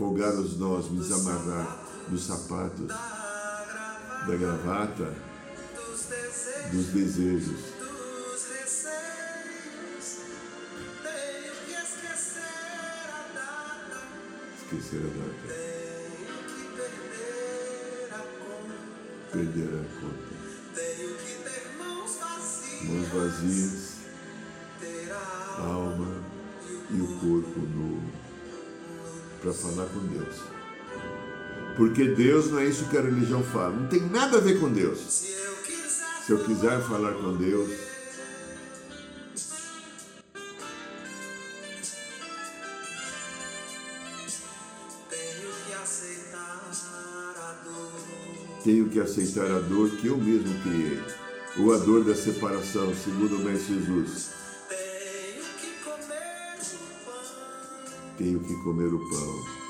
folgar 0.02 0.35
os 0.35 0.59
nós, 0.59 0.91
me 0.91 0.99
desamarrar 0.99 1.79
dos 2.09 2.25
sapatos, 2.25 2.88
da 2.88 4.37
gravata, 4.37 5.14
dos 6.73 6.87
desejos. 6.87 7.72
Esquecer 14.73 15.00
a 15.00 15.09
data. 15.19 15.55
Perder 19.31 19.69
a 19.69 19.85
conta. 20.00 20.33
Mãos 22.85 23.09
vazias, 23.09 23.97
alma 25.59 26.11
e 26.91 27.00
o 27.00 27.07
corpo 27.19 27.61
novo 27.61 28.11
para 29.43 29.52
falar 29.52 29.87
com 29.91 30.07
Deus. 30.07 30.37
Porque 31.76 32.09
Deus 32.09 32.50
não 32.50 32.59
é 32.59 32.67
isso 32.67 32.88
que 32.88 32.97
a 32.97 33.02
religião 33.02 33.45
fala. 33.45 33.76
Não 33.76 33.88
tem 33.88 34.00
nada 34.00 34.38
a 34.38 34.41
ver 34.41 34.59
com 34.59 34.73
Deus. 34.73 34.99
Se 34.99 36.33
eu 36.33 36.43
quiser 36.45 36.81
falar 36.83 37.12
com 37.12 37.37
Deus, 37.37 37.71
tenho 48.73 48.88
que 48.88 49.00
aceitar 49.00 49.50
a 49.50 49.61
dor 49.61 49.91
que 49.99 50.07
eu 50.07 50.17
mesmo 50.17 50.59
criei, 50.62 50.99
ou 51.59 51.75
a 51.75 51.76
dor 51.76 52.02
da 52.05 52.14
separação, 52.14 52.95
segundo 52.95 53.37
o 53.37 53.38
Mestre 53.41 53.75
Jesus. 53.85 54.33
tenho 58.17 58.41
que 58.41 58.55
comer 58.62 58.87
o 58.95 58.99
pão. 58.99 59.62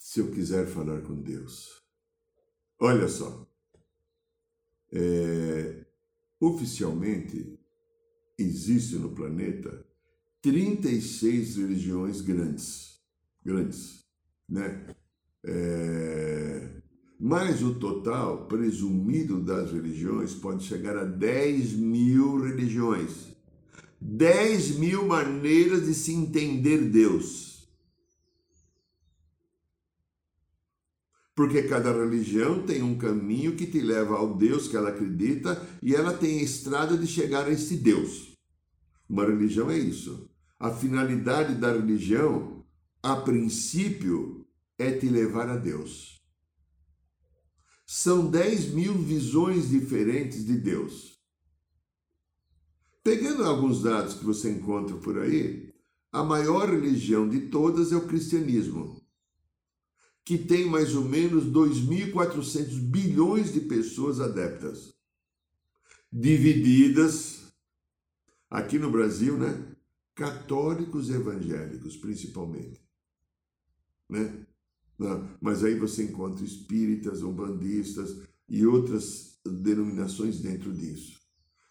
Se 0.00 0.20
eu 0.20 0.30
quiser 0.32 0.66
falar 0.66 1.02
com 1.02 1.14
Deus. 1.22 1.84
Olha 2.80 3.06
só. 3.06 3.46
É, 4.92 5.83
oficialmente, 6.46 7.58
existe 8.38 8.96
no 8.96 9.10
planeta 9.10 9.84
36 10.42 11.56
religiões 11.56 12.20
grandes. 12.20 13.00
Grandes, 13.44 14.04
né? 14.48 14.86
É, 15.44 16.70
mas 17.20 17.62
o 17.62 17.74
total 17.74 18.46
presumido 18.46 19.40
das 19.40 19.72
religiões 19.72 20.34
pode 20.34 20.64
chegar 20.64 20.96
a 20.96 21.04
10 21.04 21.74
mil 21.74 22.42
religiões. 22.42 23.34
10 24.00 24.78
mil 24.78 25.06
maneiras 25.06 25.86
de 25.86 25.94
se 25.94 26.12
entender 26.12 26.90
Deus. 26.90 27.53
Porque 31.34 31.62
cada 31.62 31.92
religião 31.92 32.64
tem 32.64 32.82
um 32.82 32.96
caminho 32.96 33.56
que 33.56 33.66
te 33.66 33.80
leva 33.80 34.16
ao 34.16 34.36
Deus 34.36 34.68
que 34.68 34.76
ela 34.76 34.90
acredita 34.90 35.60
e 35.82 35.94
ela 35.94 36.12
tem 36.12 36.38
a 36.38 36.42
estrada 36.42 36.96
de 36.96 37.06
chegar 37.06 37.46
a 37.46 37.50
esse 37.50 37.76
Deus. 37.76 38.36
Uma 39.08 39.26
religião 39.26 39.70
é 39.70 39.76
isso. 39.76 40.30
A 40.58 40.70
finalidade 40.70 41.56
da 41.56 41.72
religião, 41.72 42.64
a 43.02 43.16
princípio, 43.16 44.46
é 44.78 44.92
te 44.92 45.08
levar 45.08 45.48
a 45.48 45.56
Deus. 45.56 46.22
São 47.86 48.30
10 48.30 48.72
mil 48.72 48.94
visões 48.94 49.68
diferentes 49.68 50.46
de 50.46 50.56
Deus. 50.56 51.18
Pegando 53.02 53.44
alguns 53.44 53.82
dados 53.82 54.14
que 54.14 54.24
você 54.24 54.50
encontra 54.50 54.96
por 54.96 55.18
aí, 55.18 55.74
a 56.10 56.24
maior 56.24 56.70
religião 56.70 57.28
de 57.28 57.48
todas 57.48 57.92
é 57.92 57.96
o 57.96 58.06
cristianismo, 58.06 59.03
que 60.24 60.38
tem 60.38 60.66
mais 60.66 60.94
ou 60.94 61.04
menos 61.04 61.44
2.400 61.44 62.78
bilhões 62.80 63.52
de 63.52 63.60
pessoas 63.60 64.20
adeptas. 64.20 64.94
divididas. 66.10 67.42
Aqui 68.48 68.78
no 68.78 68.90
Brasil, 68.90 69.36
né? 69.36 69.66
Católicos 70.14 71.10
evangélicos, 71.10 71.96
principalmente. 71.96 72.80
Né? 74.08 74.46
Mas 75.40 75.64
aí 75.64 75.76
você 75.76 76.04
encontra 76.04 76.44
espíritas, 76.44 77.22
umbandistas 77.22 78.22
e 78.48 78.64
outras 78.64 79.40
denominações 79.44 80.40
dentro 80.40 80.72
disso. 80.72 81.20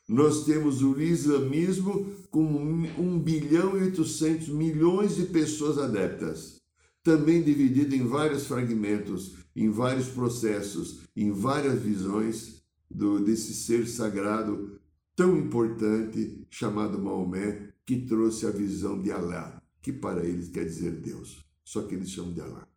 Nós 0.10 0.43
temos 0.43 0.81
o 0.81 1.00
islamismo 1.00 2.13
com 2.29 2.43
1 2.43 3.19
bilhão 3.19 3.77
e 3.77 3.83
800 3.83 4.50
milhões 4.50 5.15
de 5.15 5.27
pessoas 5.27 5.77
adeptas, 5.77 6.62
também 7.03 7.43
dividido 7.43 7.93
em 7.93 8.07
vários 8.07 8.48
fragmentos, 8.48 9.36
em 9.55 9.69
vários 9.69 10.07
processos, 10.07 11.01
em 11.15 11.31
várias 11.31 11.81
visões 11.81 12.63
do, 12.89 13.19
desse 13.19 13.53
ser 13.53 13.86
sagrado 13.88 14.79
tão 15.15 15.38
importante 15.38 16.48
chamado 16.50 16.98
Maomé, 16.98 17.74
que 17.86 18.05
trouxe 18.05 18.48
a 18.48 18.51
visão 18.51 19.01
de 19.01 19.12
Alá, 19.12 19.62
que 19.81 19.91
para 19.91 20.25
eles 20.25 20.48
quer 20.50 20.63
dizer 20.63 20.91
Deus, 20.91 21.45
só 21.63 21.83
que 21.83 21.93
eles 21.93 22.10
chamam 22.10 22.33
de 22.33 22.41
Alá. 22.41 22.67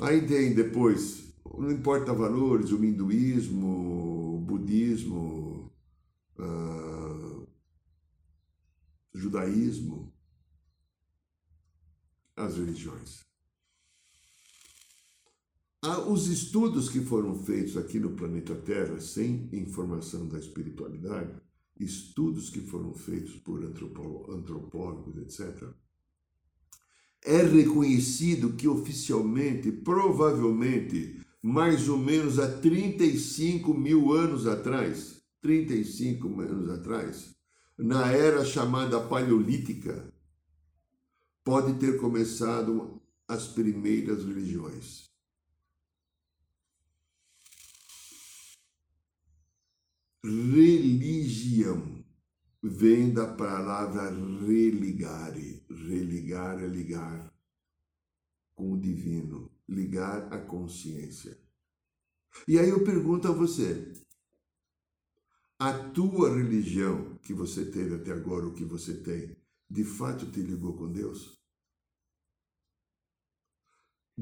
Aí 0.00 0.26
tem 0.26 0.54
depois, 0.54 1.32
não 1.56 1.70
importa 1.70 2.12
valores, 2.12 2.72
o 2.72 2.84
hinduísmo, 2.84 4.36
o 4.36 4.40
budismo, 4.40 5.72
uh, 6.38 7.46
judaísmo, 9.14 10.12
as 12.44 12.56
religiões. 12.56 13.20
Os 16.06 16.26
estudos 16.26 16.90
que 16.90 17.00
foram 17.00 17.34
feitos 17.34 17.76
aqui 17.76 17.98
no 17.98 18.10
planeta 18.10 18.54
Terra, 18.54 19.00
sem 19.00 19.48
informação 19.52 20.28
da 20.28 20.38
espiritualidade, 20.38 21.34
estudos 21.78 22.50
que 22.50 22.60
foram 22.60 22.92
feitos 22.92 23.36
por 23.36 23.64
antropólogos, 23.64 25.16
etc., 25.16 25.68
é 27.24 27.42
reconhecido 27.42 28.54
que 28.54 28.66
oficialmente, 28.68 29.70
provavelmente, 29.70 31.20
mais 31.42 31.88
ou 31.88 31.98
menos 31.98 32.38
há 32.38 32.48
35 32.60 33.72
mil 33.74 34.12
anos 34.12 34.46
atrás, 34.46 35.22
35 35.40 36.40
anos 36.40 36.70
atrás, 36.70 37.34
na 37.78 38.10
era 38.10 38.44
chamada 38.44 39.00
paleolítica, 39.00 40.09
pode 41.50 41.80
ter 41.80 41.98
começado 41.98 43.02
as 43.26 43.48
primeiras 43.48 44.24
religiões. 44.24 45.10
Religião 50.22 52.04
vem 52.62 53.12
da 53.12 53.34
palavra 53.34 54.10
religare. 54.46 55.66
Religar 55.68 56.62
é 56.62 56.68
ligar 56.68 57.34
com 58.54 58.74
o 58.74 58.80
divino, 58.80 59.50
ligar 59.68 60.32
a 60.32 60.38
consciência. 60.38 61.36
E 62.46 62.60
aí 62.60 62.68
eu 62.68 62.84
pergunto 62.84 63.26
a 63.26 63.32
você: 63.32 63.92
a 65.58 65.72
tua 65.90 66.32
religião 66.32 67.18
que 67.20 67.34
você 67.34 67.64
teve 67.64 67.96
até 67.96 68.12
agora, 68.12 68.46
o 68.46 68.54
que 68.54 68.64
você 68.64 68.94
tem, 69.02 69.36
de 69.68 69.82
fato 69.82 70.30
te 70.30 70.40
ligou 70.40 70.76
com 70.76 70.92
Deus? 70.92 71.39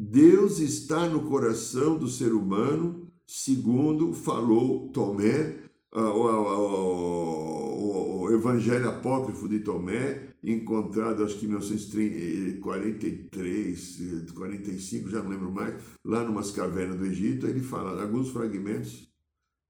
Deus 0.00 0.60
está 0.60 1.08
no 1.08 1.28
coração 1.28 1.98
do 1.98 2.06
ser 2.06 2.32
humano, 2.32 3.10
segundo 3.26 4.12
falou 4.12 4.90
Tomé, 4.90 5.60
o, 5.92 8.28
Evangelho 8.30 8.90
Apócrifo 8.90 9.48
de 9.48 9.58
Tomé, 9.58 10.36
encontrado 10.40 11.24
acho 11.24 11.40
que 11.40 11.46
em 11.46 11.48
1943, 11.48 14.30
45, 14.32 15.10
já 15.10 15.20
não 15.20 15.30
lembro 15.30 15.50
mais, 15.50 15.82
lá 16.04 16.22
numas 16.22 16.52
cavernas 16.52 16.96
do 16.96 17.06
Egito, 17.06 17.48
ele 17.48 17.60
fala 17.60 18.00
alguns 18.00 18.30
fragmentos 18.30 19.12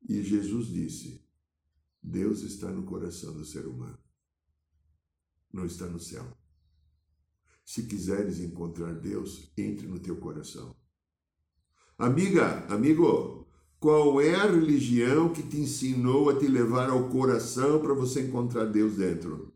e 0.06 0.22
Jesus 0.22 0.66
disse: 0.66 1.22
Deus 2.02 2.42
está 2.42 2.70
no 2.70 2.82
coração 2.82 3.32
do 3.32 3.46
ser 3.46 3.66
humano, 3.66 3.96
não 5.50 5.64
está 5.64 5.86
no 5.86 5.98
céu. 5.98 6.26
Se 7.68 7.83
quiseres 7.83 8.40
encontrar 8.40 8.94
Deus, 8.94 9.52
entre 9.54 9.87
no 9.87 9.98
teu 9.98 10.16
coração. 10.16 10.74
Amiga, 11.98 12.64
amigo, 12.66 13.46
qual 13.78 14.22
é 14.22 14.35
a 14.35 14.50
religião 14.50 15.28
que 15.28 15.42
te 15.42 15.59
ensinou 15.59 16.31
a 16.31 16.38
te 16.38 16.48
levar 16.48 16.88
ao 16.88 17.11
coração 17.11 17.78
para 17.78 17.92
você 17.92 18.22
encontrar 18.22 18.64
Deus 18.64 18.96
dentro? 18.96 19.52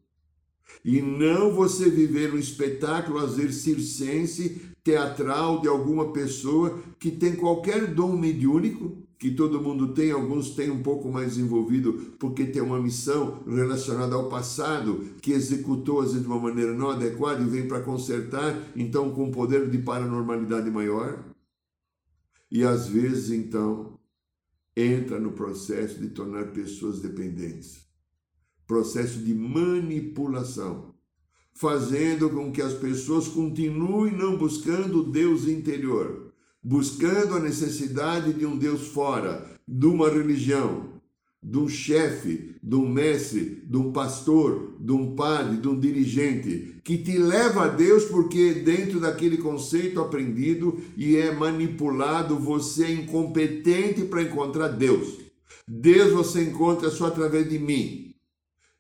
E 0.85 1.01
não 1.01 1.55
você 1.55 1.89
viver 1.89 2.35
um 2.35 2.39
espetáculo, 2.39 3.17
às 3.17 3.37
vezes 3.37 3.63
circense, 3.63 4.61
teatral 4.85 5.63
de 5.63 5.69
alguma 5.69 6.13
pessoa 6.13 6.83
que 7.01 7.11
tem 7.11 7.35
qualquer 7.35 7.95
dom 7.95 8.15
mediúnico, 8.15 9.02
que 9.23 9.31
todo 9.31 9.63
mundo 9.63 9.95
tem, 9.95 10.11
alguns 10.11 10.51
têm 10.51 10.69
um 10.69 10.83
pouco 10.83 11.09
mais 11.09 11.35
desenvolvido 11.35 11.93
porque 12.19 12.45
tem 12.45 12.61
uma 12.61 12.83
missão 12.83 13.41
relacionada 13.47 14.17
ao 14.17 14.29
passado, 14.29 15.15
que 15.23 15.31
executou 15.31 16.01
às 16.01 16.07
vezes 16.09 16.23
de 16.23 16.27
uma 16.27 16.41
maneira 16.41 16.75
não 16.75 16.91
adequada 16.91 17.41
e 17.41 17.47
vem 17.47 17.69
para 17.69 17.83
consertar, 17.83 18.61
então 18.75 19.13
com 19.13 19.27
um 19.27 19.31
poder 19.31 19.71
de 19.71 19.79
paranormalidade 19.79 20.69
maior. 20.73 21.25
E 22.51 22.65
às 22.65 22.89
vezes 22.89 23.31
então 23.31 23.97
entra 24.77 25.21
no 25.21 25.31
processo 25.31 26.01
de 26.01 26.09
tornar 26.09 26.47
pessoas 26.47 26.99
dependentes 26.99 27.81
processo 28.67 29.21
de 29.21 29.35
manipulação, 29.35 30.95
fazendo 31.53 32.29
com 32.29 32.51
que 32.51 32.63
as 32.63 32.75
pessoas 32.75 33.29
continuem 33.29 34.17
não 34.17 34.37
buscando 34.37 35.01
o 35.01 35.13
Deus 35.13 35.47
interior, 35.47 36.32
buscando 36.63 37.35
a 37.35 37.41
necessidade 37.41 38.33
de 38.33 38.47
um 38.47 38.57
Deus 38.57 38.89
fora, 38.89 39.45
de 39.67 39.87
uma 39.87 40.09
religião, 40.09 40.93
de 41.43 41.59
um 41.59 41.69
chefe, 41.69 42.55
de 42.63 42.77
um 42.77 42.89
mestre, 42.89 43.65
de 43.67 43.77
um 43.77 43.91
pastor, 43.91 44.77
de 44.79 44.93
um 44.93 45.17
padre, 45.17 45.57
de 45.57 45.69
um 45.69 45.79
dirigente, 45.79 46.77
que 46.85 46.97
te 46.99 47.19
leva 47.19 47.65
a 47.65 47.69
Deus 47.69 48.05
porque 48.05 48.55
dentro 48.55 49.01
daquele 49.01 49.39
conceito 49.39 50.01
aprendido 50.01 50.81
e 50.97 51.17
é 51.17 51.35
manipulado, 51.35 52.39
você 52.39 52.85
é 52.85 52.93
incompetente 52.93 54.05
para 54.05 54.23
encontrar 54.23 54.69
Deus. 54.69 55.19
Deus 55.67 56.13
você 56.13 56.45
encontra 56.45 56.91
só 56.91 57.07
através 57.07 57.49
de 57.49 57.59
mim. 57.59 58.15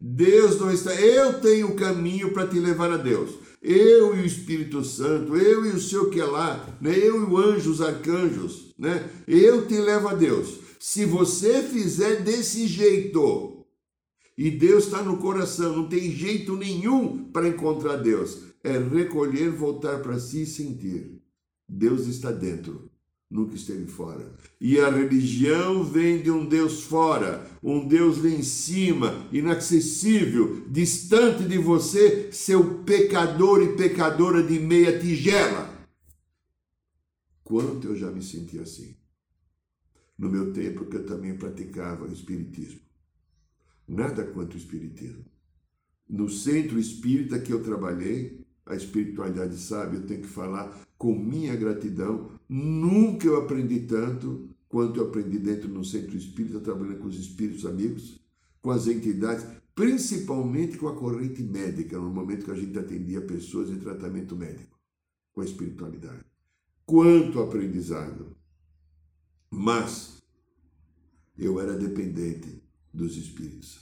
Deus 0.00 0.58
não 0.60 0.70
está. 0.72 0.92
Eu 0.94 1.40
tenho 1.40 1.68
o 1.68 1.76
caminho 1.76 2.32
para 2.32 2.46
te 2.46 2.58
levar 2.58 2.90
a 2.90 2.96
Deus. 2.96 3.30
Eu 3.62 4.16
e 4.16 4.22
o 4.22 4.26
Espírito 4.26 4.84
Santo, 4.84 5.36
eu 5.36 5.64
e 5.64 5.70
o 5.70 5.80
seu 5.80 6.10
que 6.10 6.20
é 6.20 6.24
lá, 6.24 6.76
né? 6.80 6.90
eu 6.98 7.20
e 7.20 7.24
o 7.24 7.36
anjo, 7.38 7.70
os 7.70 7.80
arcanjos, 7.80 8.74
né? 8.76 9.08
Eu 9.26 9.68
te 9.68 9.78
levo 9.78 10.08
a 10.08 10.14
Deus. 10.14 10.58
Se 10.80 11.04
você 11.04 11.62
fizer 11.62 12.22
desse 12.22 12.66
jeito, 12.66 13.64
e 14.36 14.50
Deus 14.50 14.86
está 14.86 15.02
no 15.02 15.18
coração, 15.18 15.76
não 15.76 15.88
tem 15.88 16.10
jeito 16.10 16.56
nenhum 16.56 17.30
para 17.30 17.48
encontrar 17.48 17.96
Deus, 17.98 18.42
é 18.64 18.76
recolher, 18.78 19.50
voltar 19.50 20.00
para 20.02 20.18
si 20.18 20.42
e 20.42 20.46
sentir. 20.46 21.22
Deus 21.68 22.06
está 22.08 22.32
dentro, 22.32 22.90
nunca 23.32 23.54
esteve 23.54 23.86
fora. 23.86 24.30
E 24.60 24.78
a 24.78 24.90
religião 24.90 25.82
vem 25.82 26.22
de 26.22 26.30
um 26.30 26.46
Deus 26.46 26.82
fora, 26.82 27.44
um 27.62 27.88
Deus 27.88 28.22
lá 28.22 28.28
em 28.28 28.42
cima, 28.42 29.26
inacessível, 29.32 30.64
distante 30.68 31.44
de 31.44 31.56
você, 31.56 32.30
seu 32.30 32.82
pecador 32.84 33.62
e 33.62 33.74
pecadora 33.74 34.42
de 34.42 34.60
meia 34.60 34.98
tigela. 34.98 35.72
Quanto 37.42 37.88
eu 37.88 37.96
já 37.96 38.10
me 38.10 38.22
senti 38.22 38.58
assim 38.58 38.94
no 40.18 40.30
meu 40.30 40.52
tempo 40.52 40.84
que 40.84 40.96
eu 40.96 41.06
também 41.06 41.36
praticava 41.36 42.04
o 42.04 42.12
espiritismo. 42.12 42.80
Nada 43.88 44.24
quanto 44.24 44.54
o 44.54 44.56
espiritismo. 44.56 45.24
No 46.08 46.28
centro 46.28 46.78
espírita 46.78 47.40
que 47.40 47.52
eu 47.52 47.62
trabalhei, 47.62 48.44
a 48.64 48.76
espiritualidade 48.76 49.56
sabe, 49.56 49.96
eu 49.96 50.06
tenho 50.06 50.20
que 50.20 50.28
falar 50.28 50.86
com 50.96 51.18
minha 51.18 51.56
gratidão. 51.56 52.30
Nunca 52.48 53.26
eu 53.26 53.36
aprendi 53.36 53.80
tanto 53.80 54.48
quanto 54.68 55.00
eu 55.00 55.08
aprendi 55.08 55.38
dentro 55.38 55.68
do 55.68 55.84
centro 55.84 56.16
espírita, 56.16 56.60
trabalhando 56.60 56.98
com 56.98 57.08
os 57.08 57.18
espíritos 57.18 57.66
amigos, 57.66 58.18
com 58.60 58.70
as 58.70 58.86
entidades, 58.86 59.46
principalmente 59.74 60.78
com 60.78 60.88
a 60.88 60.96
corrente 60.96 61.42
médica, 61.42 61.98
no 61.98 62.10
momento 62.10 62.44
que 62.44 62.50
a 62.50 62.56
gente 62.56 62.78
atendia 62.78 63.20
pessoas 63.20 63.70
em 63.70 63.78
tratamento 63.78 64.36
médico, 64.36 64.78
com 65.32 65.40
a 65.40 65.44
espiritualidade. 65.44 66.24
Quanto 66.86 67.40
aprendizado! 67.40 68.36
Mas 69.50 70.22
eu 71.36 71.60
era 71.60 71.76
dependente 71.76 72.62
dos 72.92 73.16
espíritos. 73.16 73.80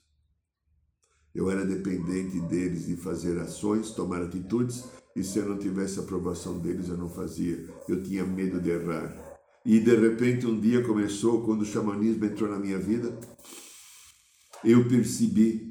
Eu 1.33 1.49
era 1.51 1.65
dependente 1.65 2.41
deles 2.41 2.87
de 2.87 2.97
fazer 2.97 3.39
ações, 3.39 3.93
tomar 3.93 4.23
atitudes, 4.23 4.85
e 5.15 5.25
se 5.25 5.39
eu 5.39 5.49
não 5.49 5.59
tivesse 5.59 5.99
a 5.99 6.03
aprovação 6.03 6.59
deles, 6.59 6.89
eu 6.89 6.97
não 6.97 7.09
fazia. 7.09 7.67
Eu 7.89 8.03
tinha 8.03 8.25
medo 8.25 8.61
de 8.61 8.71
errar. 8.71 9.31
E 9.65 9.79
de 9.81 9.95
repente 9.95 10.47
um 10.47 10.59
dia 10.59 10.83
começou, 10.85 11.45
quando 11.45 11.63
o 11.63 11.67
xamanismo 11.67 12.25
entrou 12.25 12.49
na 12.49 12.59
minha 12.59 12.79
vida, 12.79 13.19
eu 14.65 14.89
percebi 14.89 15.71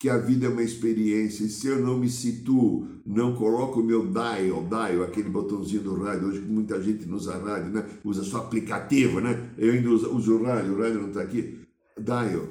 que 0.00 0.08
a 0.08 0.16
vida 0.16 0.46
é 0.46 0.48
uma 0.48 0.62
experiência, 0.62 1.44
e 1.44 1.50
se 1.50 1.66
eu 1.66 1.78
não 1.78 1.98
me 1.98 2.08
situo, 2.08 2.88
não 3.04 3.36
coloco 3.36 3.80
o 3.80 3.84
meu 3.84 4.06
dial, 4.06 4.66
dial, 4.66 5.02
aquele 5.02 5.28
botãozinho 5.28 5.82
do 5.82 6.02
rádio, 6.02 6.28
hoje 6.28 6.40
muita 6.40 6.82
gente 6.82 7.04
não 7.04 7.18
usa 7.18 7.36
rádio, 7.36 7.70
né? 7.70 7.86
usa 8.02 8.24
só 8.24 8.38
aplicativo, 8.38 9.20
né? 9.20 9.52
Eu 9.58 9.74
ainda 9.74 9.90
uso, 9.90 10.10
uso 10.16 10.38
o 10.38 10.42
rádio, 10.42 10.74
o 10.74 10.80
rádio 10.80 11.02
não 11.02 11.08
está 11.08 11.20
aqui. 11.20 11.60
Dial, 11.98 12.48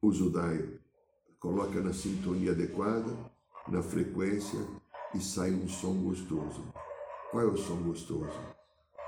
usa 0.00 0.24
o 0.24 0.30
dial, 0.30 0.68
coloca 1.38 1.78
na 1.82 1.92
sintonia 1.92 2.52
adequada, 2.52 3.14
na 3.68 3.82
frequência 3.82 4.58
e 5.14 5.20
sai 5.20 5.52
um 5.52 5.68
som 5.68 5.94
gostoso. 5.94 6.72
Qual 7.30 7.42
é 7.42 7.46
o 7.46 7.56
som 7.56 7.76
gostoso? 7.82 8.38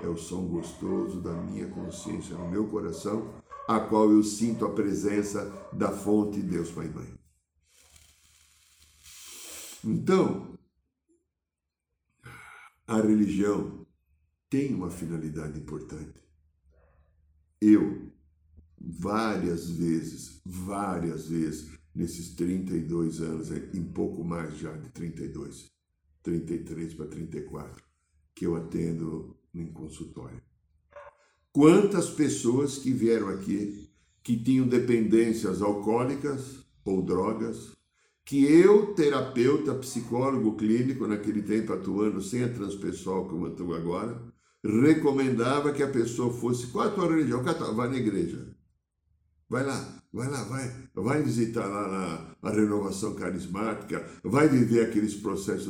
É 0.01 0.07
o 0.07 0.17
som 0.17 0.45
gostoso 0.47 1.21
da 1.21 1.33
minha 1.33 1.67
consciência, 1.69 2.37
no 2.37 2.49
meu 2.49 2.67
coração, 2.67 3.33
a 3.67 3.79
qual 3.79 4.11
eu 4.11 4.23
sinto 4.23 4.65
a 4.65 4.73
presença 4.73 5.69
da 5.71 5.91
fonte 5.91 6.41
Deus 6.41 6.71
Pai 6.71 6.87
e 6.87 6.89
Mãe. 6.89 7.19
Então, 9.83 10.57
a 12.87 12.97
religião 12.97 13.85
tem 14.49 14.73
uma 14.73 14.89
finalidade 14.89 15.59
importante. 15.59 16.19
Eu, 17.61 18.11
várias 18.77 19.69
vezes, 19.69 20.41
várias 20.45 21.27
vezes, 21.27 21.77
nesses 21.95 22.35
32 22.35 23.21
anos, 23.21 23.49
em 23.51 23.83
pouco 23.83 24.23
mais 24.23 24.57
já 24.57 24.75
de 24.75 24.89
32, 24.89 25.71
33 26.21 26.93
para 26.93 27.07
34, 27.07 27.83
que 28.35 28.45
eu 28.45 28.55
atendo 28.55 29.37
em 29.53 29.71
consultório. 29.71 30.41
Quantas 31.53 32.09
pessoas 32.09 32.77
que 32.77 32.91
vieram 32.91 33.29
aqui 33.29 33.89
que 34.21 34.35
tinham 34.35 34.67
dependências 34.67 35.61
alcoólicas 35.61 36.65
ou 36.83 37.01
drogas, 37.01 37.71
que 38.25 38.43
eu, 38.43 38.93
terapeuta, 38.95 39.75
psicólogo 39.75 40.57
clínico, 40.57 41.07
naquele 41.07 41.43
tempo 41.43 41.71
atuando 41.71 42.21
sem 42.21 42.43
a 42.43 42.51
transpessoal 42.51 43.27
como 43.27 43.45
atuo 43.45 43.75
agora, 43.75 44.19
recomendava 44.63 45.71
que 45.71 45.83
a 45.83 45.91
pessoa 45.91 46.33
fosse, 46.33 46.67
qual 46.67 46.87
a 46.87 46.91
tua 46.91 47.07
religião? 47.07 47.43
Vai 47.75 47.87
na 47.87 47.97
igreja. 47.97 48.54
Vai 49.47 49.63
lá, 49.63 50.03
vai 50.11 50.27
lá, 50.29 50.43
vai, 50.43 50.89
vai 50.95 51.21
visitar 51.21 51.67
lá 51.67 52.35
a 52.41 52.49
renovação 52.49 53.13
carismática, 53.13 54.03
vai 54.23 54.49
viver 54.49 54.85
aqueles 54.85 55.13
processos 55.13 55.67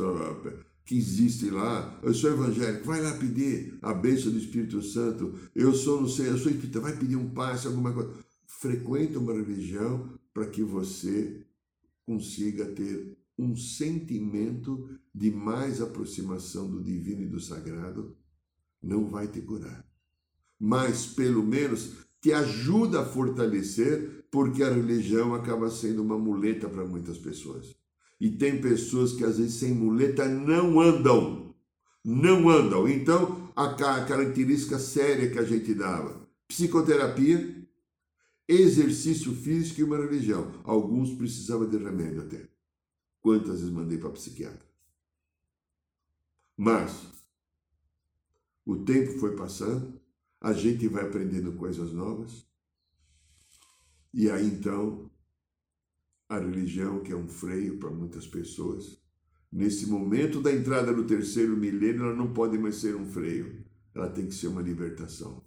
que 0.85 0.97
existem 0.97 1.49
lá. 1.49 1.99
Eu 2.01 2.13
sou 2.13 2.31
evangélico, 2.31 2.85
vai 2.85 3.01
lá 3.01 3.17
pedir 3.17 3.77
a 3.81 3.93
bênção 3.93 4.31
do 4.31 4.37
Espírito 4.37 4.81
Santo. 4.81 5.33
Eu 5.53 5.73
sou, 5.73 6.01
não 6.01 6.07
sei, 6.07 6.29
eu 6.29 6.37
sou 6.37 6.51
espírita, 6.51 6.79
vai 6.79 6.95
pedir 6.95 7.17
um 7.17 7.31
passe, 7.31 7.67
alguma 7.67 7.91
coisa. 7.91 8.13
Frequenta 8.45 9.19
uma 9.19 9.33
religião 9.33 10.17
para 10.33 10.45
que 10.45 10.63
você 10.63 11.45
consiga 12.05 12.65
ter 12.65 13.17
um 13.37 13.57
sentimento 13.57 14.89
de 15.13 15.31
mais 15.31 15.81
aproximação 15.81 16.69
do 16.69 16.81
divino 16.81 17.23
e 17.23 17.27
do 17.27 17.39
sagrado. 17.39 18.15
Não 18.81 19.09
vai 19.09 19.27
te 19.27 19.41
curar, 19.41 19.83
mas 20.59 21.07
pelo 21.07 21.43
menos 21.43 22.04
te 22.25 22.33
ajuda 22.33 23.01
a 23.01 23.05
fortalecer, 23.05 24.25
porque 24.31 24.63
a 24.63 24.73
religião 24.73 25.35
acaba 25.35 25.69
sendo 25.69 26.01
uma 26.01 26.17
muleta 26.17 26.67
para 26.67 26.83
muitas 26.83 27.19
pessoas. 27.19 27.75
E 28.19 28.31
tem 28.31 28.59
pessoas 28.59 29.13
que 29.13 29.23
às 29.23 29.37
vezes 29.37 29.53
sem 29.53 29.75
muleta 29.75 30.27
não 30.27 30.81
andam. 30.81 31.53
Não 32.03 32.49
andam. 32.49 32.89
Então, 32.89 33.53
a 33.55 33.75
característica 33.75 34.79
séria 34.79 35.29
que 35.29 35.37
a 35.37 35.43
gente 35.43 35.71
dava: 35.75 36.27
psicoterapia, 36.47 37.63
exercício 38.47 39.31
físico 39.31 39.81
e 39.81 39.83
uma 39.83 39.97
religião. 39.97 40.51
Alguns 40.63 41.13
precisavam 41.13 41.69
de 41.69 41.77
remédio 41.77 42.21
até. 42.21 42.49
Quantas 43.21 43.59
vezes 43.59 43.69
mandei 43.69 43.99
para 43.99 44.09
psiquiatra? 44.09 44.65
Mas 46.57 47.05
o 48.65 48.77
tempo 48.77 49.19
foi 49.19 49.35
passando, 49.35 50.01
a 50.41 50.53
gente 50.53 50.87
vai 50.87 51.05
aprendendo 51.05 51.53
coisas 51.53 51.91
novas. 51.91 52.45
E 54.13 54.29
aí 54.29 54.45
então 54.45 55.11
a 56.27 56.39
religião, 56.39 57.01
que 57.01 57.11
é 57.11 57.15
um 57.15 57.27
freio 57.27 57.77
para 57.77 57.91
muitas 57.91 58.27
pessoas, 58.27 58.99
nesse 59.51 59.87
momento 59.87 60.41
da 60.41 60.51
entrada 60.51 60.91
no 60.91 61.05
terceiro 61.05 61.55
milênio, 61.55 62.03
ela 62.03 62.15
não 62.15 62.33
pode 62.33 62.57
mais 62.57 62.75
ser 62.75 62.95
um 62.95 63.05
freio, 63.05 63.63
ela 63.93 64.09
tem 64.09 64.27
que 64.27 64.33
ser 64.33 64.47
uma 64.47 64.61
libertação. 64.61 65.43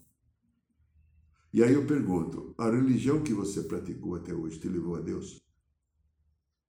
E 1.53 1.63
aí 1.63 1.75
eu 1.75 1.87
pergunto: 1.87 2.55
a 2.57 2.71
religião 2.71 3.23
que 3.23 3.33
você 3.33 3.63
praticou 3.63 4.15
até 4.15 4.35
hoje 4.35 4.61
te 4.61 4.69
levou 4.69 4.97
a 4.97 5.01
Deus? 5.01 5.41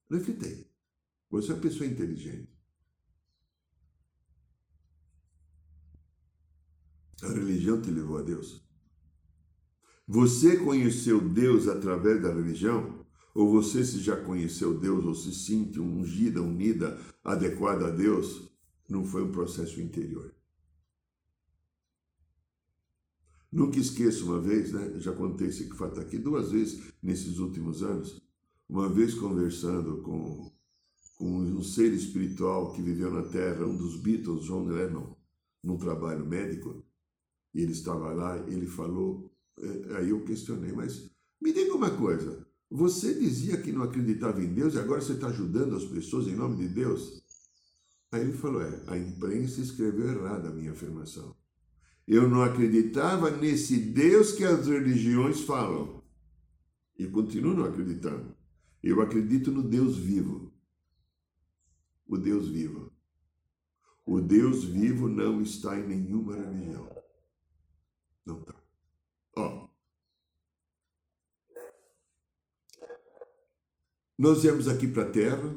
Reflitei. 0.10 0.70
Você 1.30 1.52
é 1.52 1.54
uma 1.54 1.62
pessoa 1.62 1.88
inteligente. 1.88 2.59
A 7.24 7.28
religião 7.28 7.82
te 7.82 7.92
levou 7.92 8.18
a 8.18 8.22
Deus? 8.22 8.64
Você 10.08 10.58
conheceu 10.58 11.22
Deus 11.22 11.68
através 11.68 12.22
da 12.22 12.34
religião? 12.34 13.06
Ou 13.36 13.52
você 13.52 13.86
se 13.86 14.00
já 14.00 14.18
conheceu 14.18 14.80
Deus 14.80 15.06
ou 15.06 15.14
se 15.14 15.34
sente 15.34 15.80
ungida, 15.80 16.42
unida, 16.42 17.00
adequada 17.24 17.88
a 17.88 17.92
Deus, 17.92 18.50
não 18.90 19.06
foi 19.06 19.24
um 19.24 19.32
processo 19.32 19.80
interior. 19.80 20.34
Nunca 23.52 23.80
esqueço 23.80 24.26
uma 24.26 24.40
vez, 24.40 24.72
né? 24.72 25.00
Já 25.00 25.12
contei 25.12 25.48
esse 25.48 25.68
fato 25.70 26.00
aqui 26.00 26.18
duas 26.18 26.52
vezes 26.52 26.94
nesses 27.02 27.40
últimos 27.40 27.84
anos. 27.84 28.22
Uma 28.68 28.88
vez 28.88 29.14
conversando 29.16 30.02
com, 30.02 30.52
com 31.18 31.38
um 31.40 31.64
ser 31.64 31.92
espiritual 31.94 32.72
que 32.74 32.82
viveu 32.82 33.12
na 33.12 33.24
Terra, 33.24 33.66
um 33.66 33.76
dos 33.76 33.96
Beatles, 33.98 34.46
John 34.46 34.66
Lennon, 34.66 35.16
num 35.64 35.78
trabalho 35.78 36.26
médico, 36.26 36.84
e 37.54 37.62
ele 37.62 37.72
estava 37.72 38.14
lá, 38.14 38.38
ele 38.48 38.68
falou, 38.68 39.32
é, 39.60 39.98
aí 39.98 40.10
eu 40.10 40.24
questionei, 40.24 40.72
mas 40.72 41.10
me 41.42 41.52
diga 41.52 41.74
uma 41.74 41.92
coisa, 41.92 42.46
você 42.70 43.14
dizia 43.16 43.58
que 43.58 43.72
não 43.72 43.84
acreditava 43.84 44.44
em 44.44 44.54
Deus 44.54 44.76
e 44.76 44.80
agora 44.80 45.02
você 45.02 45.14
está 45.14 45.28
ajudando 45.28 45.76
as 45.76 45.86
pessoas 45.86 46.28
em 46.28 46.36
nome 46.36 46.58
de 46.58 46.68
Deus? 46.68 47.24
Aí 48.12 48.22
ele 48.22 48.34
falou: 48.34 48.62
É, 48.62 48.84
a 48.88 48.98
imprensa 48.98 49.62
escreveu 49.62 50.08
errada 50.08 50.50
a 50.50 50.54
minha 50.54 50.72
afirmação. 50.72 51.36
Eu 52.08 52.28
não 52.28 52.42
acreditava 52.42 53.30
nesse 53.30 53.78
Deus 53.78 54.32
que 54.32 54.44
as 54.44 54.68
religiões 54.68 55.42
falam. 55.42 56.04
E 56.98 57.08
continuo 57.08 57.54
não 57.54 57.66
acreditando. 57.66 58.36
Eu 58.84 59.02
acredito 59.02 59.52
no 59.52 59.64
Deus 59.64 59.96
vivo. 59.96 60.52
O 62.08 62.18
Deus 62.18 62.50
vivo. 62.50 62.92
O 64.06 64.20
Deus 64.20 64.64
vivo 64.64 65.08
não 65.08 65.42
está 65.42 65.80
em 65.80 65.88
nenhuma 65.88 66.36
religião. 66.36 66.90
Está. 68.38 68.56
Ó, 69.38 69.70
Nós 74.20 74.42
viemos 74.44 74.68
aqui 74.68 74.86
para 74.86 75.04
a 75.04 75.10
Terra, 75.10 75.56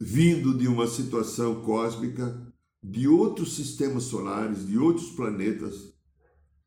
vindo 0.00 0.56
de 0.56 0.68
uma 0.68 0.86
situação 0.86 1.60
cósmica, 1.64 2.40
de 2.80 3.08
outros 3.08 3.56
sistemas 3.56 4.04
solares, 4.04 4.64
de 4.64 4.78
outros 4.78 5.10
planetas, 5.10 5.92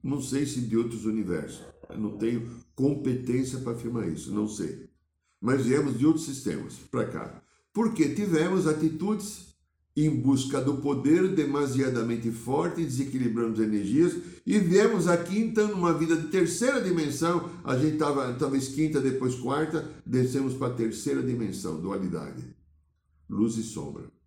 não 0.04 0.22
sei 0.22 0.46
se 0.46 0.60
de 0.60 0.76
outros 0.76 1.06
universos. 1.06 1.66
Eu 1.88 1.98
não 1.98 2.18
tenho 2.18 2.62
competência 2.76 3.60
para 3.60 3.72
afirmar 3.72 4.10
isso, 4.10 4.34
não 4.34 4.50
sei. 4.50 4.90
Mas 5.40 5.66
viemos 5.66 5.98
de 5.98 6.06
outros 6.06 6.26
sistemas 6.26 6.76
para 6.92 7.10
cá. 7.10 7.44
Porque 7.72 8.14
tivemos 8.14 8.68
atitudes 8.68 9.51
em 9.96 10.10
busca 10.10 10.62
do 10.62 10.78
poder 10.78 11.36
demasiadamente 11.36 12.32
forte, 12.32 12.84
desequilibramos 12.84 13.60
energias 13.60 14.16
e 14.46 14.58
viemos 14.58 15.08
aqui 15.08 15.40
então 15.40 15.68
numa 15.68 15.94
vida 15.94 16.16
de 16.16 16.28
terceira 16.28 16.82
dimensão. 16.82 17.50
A 17.64 17.78
gente 17.78 17.94
estava 17.94 18.34
talvez 18.34 18.70
quinta, 18.70 19.02
depois 19.02 19.36
quarta, 19.36 19.90
descemos 20.06 20.54
para 20.54 20.68
a 20.68 20.76
terceira 20.76 21.22
dimensão, 21.22 21.80
dualidade, 21.80 22.44
luz 23.30 23.58
e 23.58 23.64
sombra. 23.64 24.21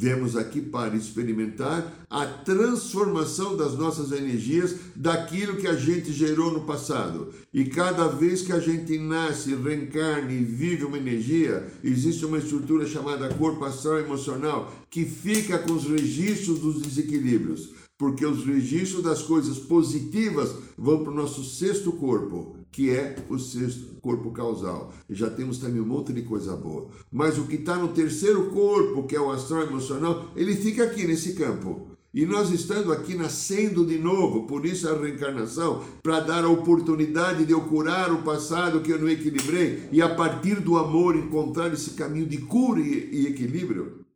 Viemos 0.00 0.36
aqui 0.36 0.60
para 0.60 0.94
experimentar 0.94 2.06
a 2.08 2.24
transformação 2.24 3.56
das 3.56 3.76
nossas 3.76 4.12
energias 4.12 4.76
daquilo 4.94 5.56
que 5.56 5.66
a 5.66 5.74
gente 5.74 6.12
gerou 6.12 6.52
no 6.52 6.60
passado. 6.60 7.30
E 7.52 7.64
cada 7.64 8.06
vez 8.06 8.42
que 8.42 8.52
a 8.52 8.60
gente 8.60 8.96
nasce, 8.96 9.56
reencarna 9.56 10.30
e 10.30 10.44
vive 10.44 10.84
uma 10.84 10.98
energia, 10.98 11.66
existe 11.82 12.24
uma 12.24 12.38
estrutura 12.38 12.86
chamada 12.86 13.34
corpo 13.34 13.64
astral 13.64 13.98
emocional 13.98 14.72
que 14.88 15.04
fica 15.04 15.58
com 15.58 15.72
os 15.72 15.82
registros 15.82 16.60
dos 16.60 16.80
desequilíbrios. 16.80 17.70
Porque 17.98 18.24
os 18.24 18.46
registros 18.46 19.02
das 19.02 19.22
coisas 19.22 19.58
positivas 19.58 20.54
vão 20.76 21.02
para 21.02 21.12
o 21.12 21.16
nosso 21.16 21.42
sexto 21.42 21.90
corpo, 21.90 22.57
que 22.70 22.90
é 22.90 23.16
o 23.28 23.38
sexto 23.38 24.00
corpo 24.00 24.30
causal. 24.30 24.92
E 25.08 25.14
já 25.14 25.28
temos 25.30 25.58
também 25.58 25.80
um 25.80 25.86
monte 25.86 26.12
de 26.12 26.22
coisa 26.22 26.56
boa. 26.56 26.90
Mas 27.10 27.38
o 27.38 27.46
que 27.46 27.56
está 27.56 27.76
no 27.76 27.88
terceiro 27.88 28.50
corpo, 28.50 29.06
que 29.06 29.16
é 29.16 29.20
o 29.20 29.30
astral 29.30 29.62
emocional, 29.62 30.30
ele 30.36 30.54
fica 30.54 30.84
aqui 30.84 31.06
nesse 31.06 31.34
campo. 31.34 31.88
E 32.12 32.24
nós 32.24 32.50
estando 32.50 32.90
aqui 32.90 33.14
nascendo 33.14 33.84
de 33.84 33.98
novo, 33.98 34.46
por 34.46 34.64
isso 34.64 34.88
a 34.88 34.98
reencarnação, 34.98 35.84
para 36.02 36.20
dar 36.20 36.42
a 36.42 36.48
oportunidade 36.48 37.44
de 37.44 37.52
eu 37.52 37.60
curar 37.60 38.10
o 38.12 38.22
passado 38.22 38.80
que 38.80 38.90
eu 38.90 38.98
não 38.98 39.08
equilibrei 39.08 39.88
e 39.92 40.00
a 40.00 40.14
partir 40.14 40.60
do 40.60 40.78
amor 40.78 41.16
encontrar 41.16 41.72
esse 41.72 41.90
caminho 41.90 42.26
de 42.26 42.38
cura 42.38 42.80
e, 42.80 43.26
equilíbrio. 43.26 44.06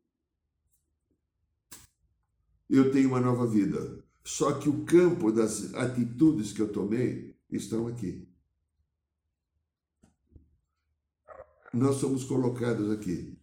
Eu 2.69 2.91
tenho 2.91 3.11
uma 3.11 3.21
nova 3.21 3.47
vida. 3.47 4.03
Só 4.25 4.53
que 4.53 4.69
o 4.69 4.85
campo 4.85 5.31
das 5.31 5.75
atitudes 5.75 6.53
que 6.53 6.61
eu 6.61 6.69
tomei 6.69 7.35
estão 7.51 7.87
aqui. 7.87 8.27
Nós 11.73 11.97
somos 11.97 12.25
colocados 12.25 12.91
aqui. 12.91 13.39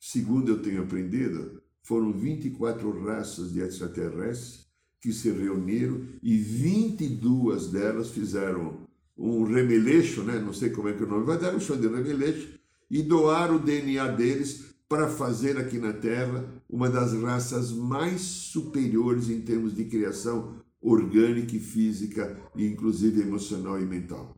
Segundo 0.00 0.50
eu 0.50 0.62
tenho 0.62 0.82
aprendido, 0.82 1.62
foram 1.82 2.12
24 2.12 3.04
raças 3.04 3.52
de 3.52 3.60
extraterrestres 3.60 4.66
que 5.00 5.12
se 5.12 5.30
reuniram 5.30 6.04
e 6.22 6.36
22 6.36 7.68
delas 7.68 8.10
fizeram 8.10 8.88
um 9.16 9.44
remeleixo, 9.44 10.22
né? 10.22 10.38
não 10.38 10.52
sei 10.52 10.70
como 10.70 10.88
é 10.88 10.92
que 10.92 11.02
é 11.02 11.06
o 11.06 11.08
nome 11.08 11.26
vai 11.26 11.38
dar, 11.38 11.54
um 11.54 11.60
show 11.60 11.76
de 11.76 11.86
remeleixo, 11.86 12.58
e 12.90 13.02
doaram 13.02 13.56
o 13.56 13.60
DNA 13.60 14.08
deles 14.08 14.64
para 14.88 15.08
fazer 15.08 15.58
aqui 15.58 15.78
na 15.78 15.92
Terra 15.92 16.44
uma 16.68 16.88
das 16.88 17.12
raças 17.12 17.70
mais 17.70 18.20
superiores 18.20 19.28
em 19.28 19.40
termos 19.42 19.74
de 19.74 19.84
criação 19.84 20.56
orgânica 20.80 21.54
e 21.54 21.60
física, 21.60 22.40
e 22.56 22.66
inclusive 22.66 23.20
emocional 23.20 23.80
e 23.80 23.84
mental, 23.84 24.36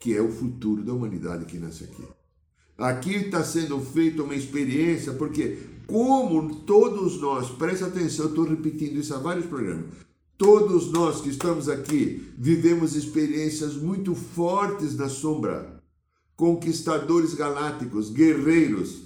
que 0.00 0.14
é 0.14 0.22
o 0.22 0.30
futuro 0.30 0.82
da 0.82 0.92
humanidade 0.92 1.44
que 1.44 1.58
nasce 1.58 1.84
aqui. 1.84 2.15
Aqui 2.78 3.14
está 3.14 3.42
sendo 3.42 3.80
feita 3.80 4.22
uma 4.22 4.34
experiência, 4.34 5.14
porque 5.14 5.58
como 5.86 6.56
todos 6.56 7.18
nós, 7.18 7.48
presta 7.50 7.86
atenção, 7.86 8.26
estou 8.26 8.44
repetindo 8.44 8.98
isso 8.98 9.14
há 9.14 9.18
vários 9.18 9.46
programas, 9.46 9.86
todos 10.36 10.92
nós 10.92 11.22
que 11.22 11.30
estamos 11.30 11.70
aqui 11.70 12.34
vivemos 12.36 12.94
experiências 12.94 13.76
muito 13.76 14.14
fortes 14.14 14.94
na 14.94 15.08
sombra, 15.08 15.82
conquistadores 16.36 17.32
galácticos, 17.32 18.10
guerreiros, 18.10 19.04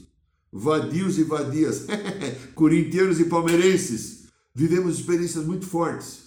vadios 0.51 1.17
e 1.19 1.23
vadias, 1.23 1.87
corintianos 2.57 3.21
e 3.21 3.27
palmeirenses, 3.27 4.25
vivemos 4.53 4.99
experiências 4.99 5.45
muito 5.45 5.67
fortes, 5.67 6.25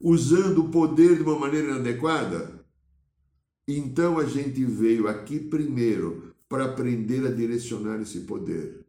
usando 0.00 0.64
o 0.64 0.68
poder 0.70 1.16
de 1.16 1.22
uma 1.22 1.38
maneira 1.38 1.72
inadequada. 1.72 2.64
Então 3.68 4.18
a 4.18 4.24
gente 4.24 4.64
veio 4.64 5.06
aqui 5.06 5.38
primeiro 5.38 6.29
para 6.50 6.64
aprender 6.64 7.24
a 7.24 7.30
direcionar 7.30 8.02
esse 8.02 8.20
poder. 8.20 8.80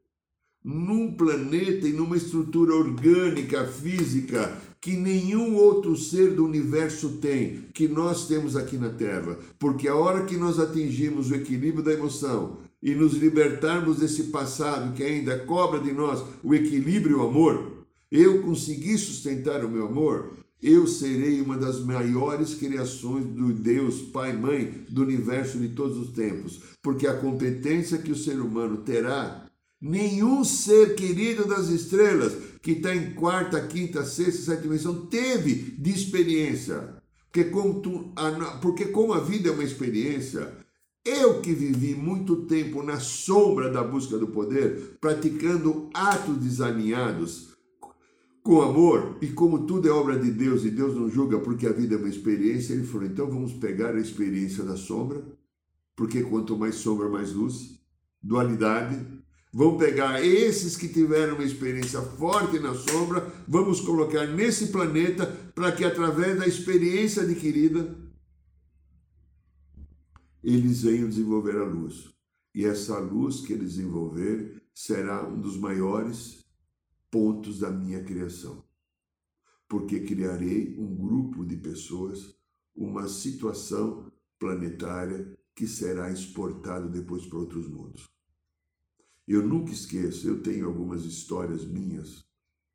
Num 0.63 1.13
planeta 1.13 1.87
e 1.87 1.93
numa 1.93 2.17
estrutura 2.17 2.73
orgânica, 2.73 3.65
física, 3.67 4.59
que 4.81 4.97
nenhum 4.97 5.55
outro 5.55 5.95
ser 5.95 6.33
do 6.33 6.43
universo 6.43 7.17
tem, 7.21 7.67
que 7.71 7.87
nós 7.87 8.27
temos 8.27 8.55
aqui 8.55 8.77
na 8.77 8.89
Terra. 8.89 9.37
Porque 9.59 9.87
a 9.87 9.95
hora 9.95 10.25
que 10.25 10.37
nós 10.37 10.59
atingimos 10.59 11.29
o 11.29 11.35
equilíbrio 11.35 11.83
da 11.83 11.93
emoção 11.93 12.57
e 12.81 12.95
nos 12.95 13.13
libertarmos 13.13 13.99
desse 13.99 14.23
passado 14.25 14.93
que 14.93 15.03
ainda 15.03 15.37
cobra 15.45 15.79
de 15.79 15.91
nós 15.93 16.23
o 16.43 16.55
equilíbrio 16.55 17.17
e 17.17 17.19
o 17.19 17.27
amor, 17.27 17.85
eu 18.11 18.41
consegui 18.41 18.97
sustentar 18.97 19.63
o 19.63 19.69
meu 19.69 19.85
amor, 19.85 20.33
eu 20.61 20.85
serei 20.85 21.41
uma 21.41 21.57
das 21.57 21.79
maiores 21.79 22.53
criações 22.53 23.25
do 23.25 23.51
Deus, 23.51 24.01
Pai, 24.01 24.31
Mãe, 24.33 24.85
do 24.89 25.01
universo 25.01 25.57
de 25.57 25.69
todos 25.69 25.97
os 25.97 26.13
tempos, 26.13 26.59
porque 26.81 27.07
a 27.07 27.17
competência 27.17 27.97
que 27.97 28.11
o 28.11 28.15
ser 28.15 28.39
humano 28.39 28.77
terá, 28.77 29.49
nenhum 29.81 30.43
ser 30.43 30.93
querido 30.95 31.47
das 31.47 31.69
estrelas 31.69 32.33
que 32.61 32.73
está 32.73 32.95
em 32.95 33.13
quarta, 33.13 33.59
quinta, 33.59 34.05
sexta, 34.05 34.43
sétima 34.43 34.75
dimensão 34.75 35.07
teve 35.07 35.53
de 35.79 35.89
experiência. 35.89 37.01
Porque 37.31 37.49
como, 37.49 37.79
tu, 37.81 38.13
porque 38.61 38.85
como 38.85 39.13
a 39.13 39.19
vida 39.19 39.49
é 39.49 39.51
uma 39.51 39.63
experiência, 39.63 40.53
eu 41.03 41.41
que 41.41 41.53
vivi 41.53 41.95
muito 41.95 42.45
tempo 42.45 42.83
na 42.83 42.99
sombra 42.99 43.71
da 43.71 43.83
busca 43.83 44.17
do 44.17 44.27
poder, 44.27 44.97
praticando 45.01 45.89
atos 45.93 46.37
desalinhados, 46.37 47.50
com 48.43 48.61
amor, 48.61 49.17
e 49.21 49.27
como 49.27 49.65
tudo 49.67 49.87
é 49.87 49.91
obra 49.91 50.17
de 50.17 50.31
Deus 50.31 50.65
e 50.65 50.71
Deus 50.71 50.95
não 50.95 51.09
julga 51.09 51.39
porque 51.39 51.67
a 51.67 51.71
vida 51.71 51.95
é 51.95 51.97
uma 51.97 52.09
experiência, 52.09 52.73
ele 52.73 52.85
falou: 52.85 53.05
então 53.05 53.27
vamos 53.27 53.53
pegar 53.53 53.95
a 53.95 53.99
experiência 53.99 54.63
da 54.63 54.75
sombra, 54.75 55.23
porque 55.95 56.23
quanto 56.23 56.57
mais 56.57 56.75
sombra, 56.75 57.07
mais 57.07 57.33
luz, 57.33 57.79
dualidade. 58.21 59.21
Vamos 59.53 59.83
pegar 59.83 60.25
esses 60.25 60.77
que 60.77 60.87
tiveram 60.87 61.35
uma 61.35 61.43
experiência 61.43 62.01
forte 62.01 62.57
na 62.57 62.73
sombra, 62.73 63.31
vamos 63.45 63.81
colocar 63.81 64.25
nesse 64.25 64.67
planeta 64.67 65.25
para 65.53 65.73
que 65.73 65.83
através 65.83 66.39
da 66.39 66.47
experiência 66.47 67.23
adquirida 67.23 67.97
eles 70.41 70.83
venham 70.83 71.09
desenvolver 71.09 71.57
a 71.57 71.65
luz. 71.65 72.09
E 72.55 72.65
essa 72.65 72.97
luz 72.97 73.41
que 73.41 73.51
eles 73.51 73.75
desenvolverem 73.75 74.53
será 74.73 75.27
um 75.27 75.39
dos 75.39 75.57
maiores 75.57 76.40
pontos 77.11 77.59
da 77.59 77.69
minha 77.69 78.03
criação. 78.03 78.65
Porque 79.67 79.99
criarei 79.99 80.75
um 80.79 80.95
grupo 80.95 81.45
de 81.45 81.57
pessoas, 81.57 82.35
uma 82.73 83.07
situação 83.07 84.11
planetária 84.39 85.37
que 85.53 85.67
será 85.67 86.09
exportado 86.09 86.89
depois 86.89 87.25
para 87.25 87.37
outros 87.37 87.67
mundos. 87.67 88.09
Eu 89.27 89.47
nunca 89.47 89.71
esqueço, 89.71 90.27
eu 90.27 90.41
tenho 90.41 90.65
algumas 90.65 91.05
histórias 91.05 91.63
minhas 91.63 92.25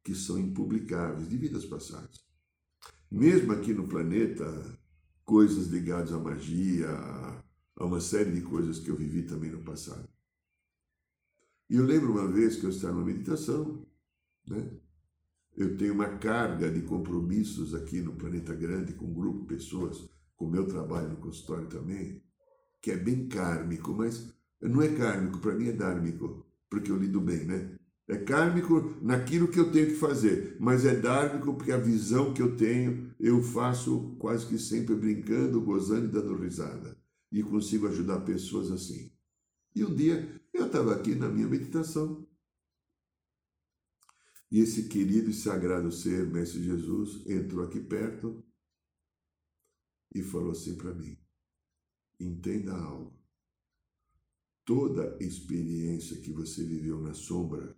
que 0.05 0.14
são 0.14 0.38
impublicáveis 0.38 1.29
de 1.29 1.37
vidas 1.37 1.64
passadas. 1.64 2.25
Mesmo 3.11 3.53
aqui 3.53 3.72
no 3.75 3.88
planeta, 3.88 4.79
coisas 5.25 5.66
ligadas 5.66 6.12
à 6.12 6.18
magia, 6.18 6.88
a 6.88 7.85
uma 7.85 8.01
série 8.01 8.33
de 8.33 8.42
coisas 8.42 8.79
que 8.79 8.90
eu 8.90 8.96
vivi 8.96 9.25
também 9.25 9.51
no 9.51 9.64
passado. 9.64 10.09
E 11.68 11.77
eu 11.77 11.85
lembro 11.85 12.12
uma 12.12 12.31
vez 12.31 12.57
que 12.57 12.64
eu 12.64 12.70
estava 12.70 12.94
numa 12.94 13.05
meditação 13.05 13.85
né? 14.48 14.70
Eu 15.56 15.76
tenho 15.76 15.94
uma 15.94 16.18
carga 16.18 16.70
de 16.70 16.82
compromissos 16.82 17.74
aqui 17.74 18.00
no 18.00 18.12
Planeta 18.12 18.54
Grande 18.54 18.92
com 18.92 19.06
um 19.06 19.14
grupo 19.14 19.40
de 19.40 19.46
pessoas, 19.46 20.09
com 20.37 20.46
meu 20.46 20.66
trabalho 20.66 21.09
no 21.09 21.16
consultório 21.16 21.66
também, 21.66 22.22
que 22.82 22.90
é 22.90 22.96
bem 22.96 23.26
kármico, 23.26 23.94
mas 23.94 24.35
não 24.61 24.82
é 24.82 24.88
kármico, 24.88 25.38
para 25.38 25.54
mim 25.54 25.68
é 25.68 25.72
dármico, 25.72 26.46
porque 26.68 26.90
eu 26.90 26.98
lido 26.98 27.20
bem, 27.20 27.44
né? 27.46 27.76
É 28.09 28.16
kármico 28.16 28.96
naquilo 29.02 29.48
que 29.48 29.59
eu 29.59 29.72
tenho 29.72 29.88
que 29.88 29.96
fazer, 29.96 30.56
mas 30.61 30.85
é 30.85 30.94
dármico 30.94 31.54
porque 31.54 31.72
a 31.72 31.78
visão 31.78 32.32
que 32.32 32.40
eu 32.40 32.56
tenho 32.56 33.12
eu 33.18 33.42
faço 33.42 34.14
quase 34.18 34.46
que 34.46 34.59
sempre 34.59 34.94
brincando, 34.94 35.61
gozando 35.61 36.04
e 36.04 36.09
dando 36.09 36.37
risada. 36.37 36.96
E 37.32 37.42
consigo 37.42 37.88
ajudar 37.88 38.20
pessoas 38.20 38.70
assim. 38.70 39.11
E 39.74 39.85
um 39.85 39.92
dia 39.94 40.40
eu 40.54 40.66
estava 40.66 40.94
aqui 40.94 41.14
na 41.14 41.28
minha 41.28 41.48
meditação 41.48 42.25
e 44.50 44.61
esse 44.61 44.88
querido 44.88 45.30
e 45.30 45.35
sagrado 45.35 45.90
ser, 45.90 46.26
Mestre 46.26 46.62
Jesus, 46.62 47.26
entrou 47.26 47.64
aqui 47.64 47.80
perto 47.80 48.44
e 50.14 50.22
falou 50.22 50.52
assim 50.52 50.76
para 50.76 50.94
mim: 50.94 51.18
entenda 52.20 52.72
algo. 52.72 53.16
Toda 54.64 55.16
experiência 55.20 56.20
que 56.20 56.32
você 56.32 56.64
viveu 56.64 57.00
na 57.00 57.14
sombra, 57.14 57.76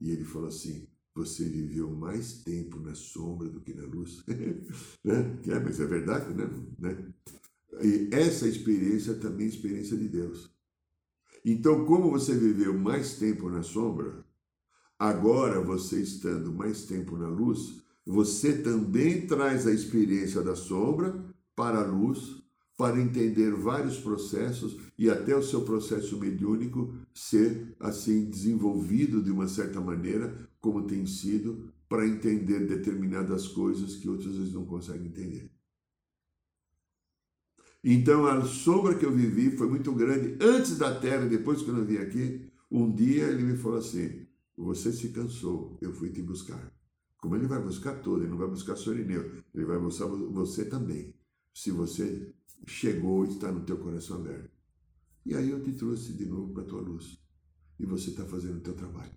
e 0.00 0.10
ele 0.10 0.24
falou 0.24 0.48
assim: 0.48 0.88
você 1.14 1.48
viveu 1.48 1.90
mais 1.90 2.42
tempo 2.42 2.78
na 2.78 2.94
sombra 2.94 3.48
do 3.48 3.62
que 3.62 3.72
na 3.72 3.84
luz. 3.84 4.22
né? 5.02 5.40
É, 5.46 5.58
mas 5.58 5.80
é 5.80 5.86
verdade, 5.86 6.34
né? 6.34 6.44
né? 6.78 7.12
E 7.82 8.10
essa 8.12 8.46
experiência 8.46 9.14
também 9.14 9.46
é 9.46 9.48
experiência 9.48 9.96
de 9.96 10.08
Deus. 10.08 10.54
Então, 11.42 11.86
como 11.86 12.10
você 12.10 12.36
viveu 12.36 12.76
mais 12.76 13.18
tempo 13.18 13.48
na 13.48 13.62
sombra, 13.62 14.25
Agora, 14.98 15.60
você 15.60 16.00
estando 16.00 16.52
mais 16.52 16.84
tempo 16.84 17.16
na 17.16 17.28
luz, 17.28 17.82
você 18.04 18.62
também 18.62 19.26
traz 19.26 19.66
a 19.66 19.72
experiência 19.72 20.42
da 20.42 20.56
sombra 20.56 21.24
para 21.54 21.80
a 21.80 21.86
luz, 21.86 22.42
para 22.76 23.00
entender 23.00 23.52
vários 23.52 23.98
processos 23.98 24.76
e 24.98 25.08
até 25.10 25.34
o 25.34 25.42
seu 25.42 25.62
processo 25.62 26.18
mediúnico 26.18 26.94
ser 27.14 27.74
assim 27.80 28.28
desenvolvido 28.28 29.22
de 29.22 29.30
uma 29.30 29.48
certa 29.48 29.80
maneira, 29.80 30.48
como 30.60 30.86
tem 30.86 31.06
sido, 31.06 31.72
para 31.88 32.06
entender 32.06 32.66
determinadas 32.66 33.48
coisas 33.48 33.96
que 33.96 34.08
outras 34.08 34.36
vezes 34.36 34.52
não 34.52 34.66
conseguem 34.66 35.06
entender. 35.06 35.50
Então 37.82 38.26
a 38.26 38.44
sombra 38.44 38.94
que 38.94 39.06
eu 39.06 39.12
vivi 39.12 39.56
foi 39.56 39.68
muito 39.68 39.92
grande 39.92 40.36
antes 40.40 40.76
da 40.76 40.94
Terra, 40.98 41.26
depois 41.26 41.62
que 41.62 41.68
eu 41.68 41.84
vim 41.84 41.98
aqui. 41.98 42.50
Um 42.70 42.92
dia 42.92 43.24
ele 43.24 43.44
me 43.44 43.56
falou 43.56 43.78
assim: 43.78 44.25
você 44.56 44.92
se 44.92 45.10
cansou, 45.10 45.78
eu 45.80 45.92
fui 45.92 46.10
te 46.10 46.22
buscar. 46.22 46.72
Como 47.18 47.36
ele 47.36 47.46
vai 47.46 47.62
buscar 47.62 48.00
todo, 48.02 48.22
ele 48.22 48.30
não 48.30 48.38
vai 48.38 48.48
buscar 48.48 48.76
só 48.76 48.92
Irineu, 48.92 49.42
ele 49.54 49.64
vai 49.64 49.78
buscar 49.78 50.06
você 50.06 50.64
também. 50.64 51.14
Se 51.52 51.70
você 51.70 52.34
chegou 52.66 53.24
e 53.24 53.30
está 53.30 53.50
no 53.50 53.64
teu 53.64 53.78
coração 53.78 54.18
aberto. 54.18 54.50
E 55.24 55.34
aí 55.34 55.50
eu 55.50 55.62
te 55.62 55.72
trouxe 55.72 56.12
de 56.12 56.26
novo 56.26 56.52
para 56.52 56.62
a 56.62 56.66
tua 56.66 56.80
luz. 56.80 57.18
E 57.78 57.84
você 57.84 58.10
está 58.10 58.24
fazendo 58.24 58.58
o 58.58 58.62
teu 58.62 58.74
trabalho. 58.74 59.14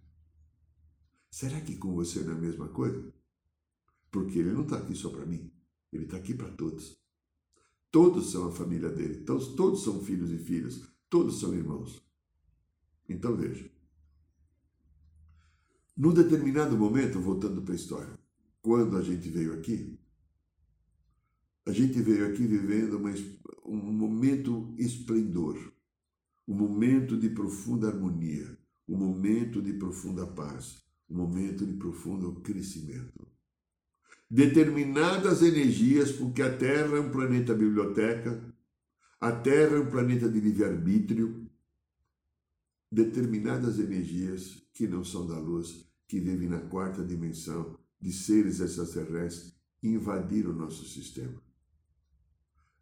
Será 1.32 1.62
que 1.62 1.78
com 1.78 1.94
você 1.94 2.22
não 2.22 2.34
é 2.34 2.36
a 2.36 2.40
mesma 2.40 2.68
coisa? 2.70 3.14
Porque 4.12 4.40
ele 4.40 4.52
não 4.52 4.64
está 4.64 4.78
aqui 4.78 4.96
só 4.96 5.10
para 5.10 5.26
mim. 5.26 5.52
Ele 5.94 6.06
está 6.06 6.18
aqui 6.18 6.34
para 6.34 6.50
todos. 6.52 7.00
Todos 7.92 8.32
são 8.32 8.48
a 8.48 8.52
família 8.52 8.90
dele. 8.90 9.24
Todos, 9.24 9.50
todos 9.56 9.84
são 9.84 10.04
filhos 10.04 10.32
e 10.32 10.38
filhas. 10.38 10.82
Todos 11.10 11.40
são 11.40 11.54
irmãos. 11.54 12.04
Então 13.08 13.36
veja. 13.36 13.70
Num 16.00 16.14
determinado 16.14 16.78
momento, 16.78 17.20
voltando 17.20 17.62
para 17.62 17.74
a 17.74 17.76
história, 17.76 18.18
quando 18.62 18.96
a 18.96 19.02
gente 19.02 19.30
veio 19.30 19.52
aqui, 19.52 20.00
a 21.66 21.74
gente 21.74 22.02
veio 22.02 22.26
aqui 22.26 22.48
vivendo 22.48 22.96
uma, 22.96 23.14
um 23.66 23.92
momento 23.92 24.74
esplendor, 24.78 25.58
um 26.48 26.56
momento 26.56 27.18
de 27.18 27.30
profunda 27.32 27.90
harmonia, 27.90 28.58
um 28.88 28.96
momento 28.96 29.62
de 29.62 29.74
profunda 29.74 30.26
paz, 30.26 30.82
um 31.10 31.18
momento 31.18 31.66
de 31.66 31.74
profundo 31.74 32.40
crescimento. 32.40 33.28
Determinadas 34.32 35.42
energias, 35.42 36.14
porque 36.14 36.42
a 36.42 36.58
Terra 36.58 36.96
é 36.96 37.02
um 37.02 37.12
planeta 37.12 37.54
biblioteca, 37.54 38.42
a 39.20 39.34
Terra 39.34 39.76
é 39.76 39.80
um 39.82 39.90
planeta 39.90 40.30
de 40.30 40.40
livre-arbítrio, 40.40 41.46
determinadas 42.90 43.80
energias 43.80 44.64
que 44.74 44.88
não 44.88 45.04
são 45.04 45.28
da 45.28 45.38
luz, 45.38 45.89
que 46.10 46.20
vivem 46.20 46.50
na 46.50 46.60
quarta 46.60 47.06
dimensão 47.06 47.78
de 48.02 48.12
seres 48.12 48.60
extraterrestres, 48.60 49.54
invadiram 49.84 50.50
o 50.50 50.56
nosso 50.56 50.84
sistema. 50.86 51.40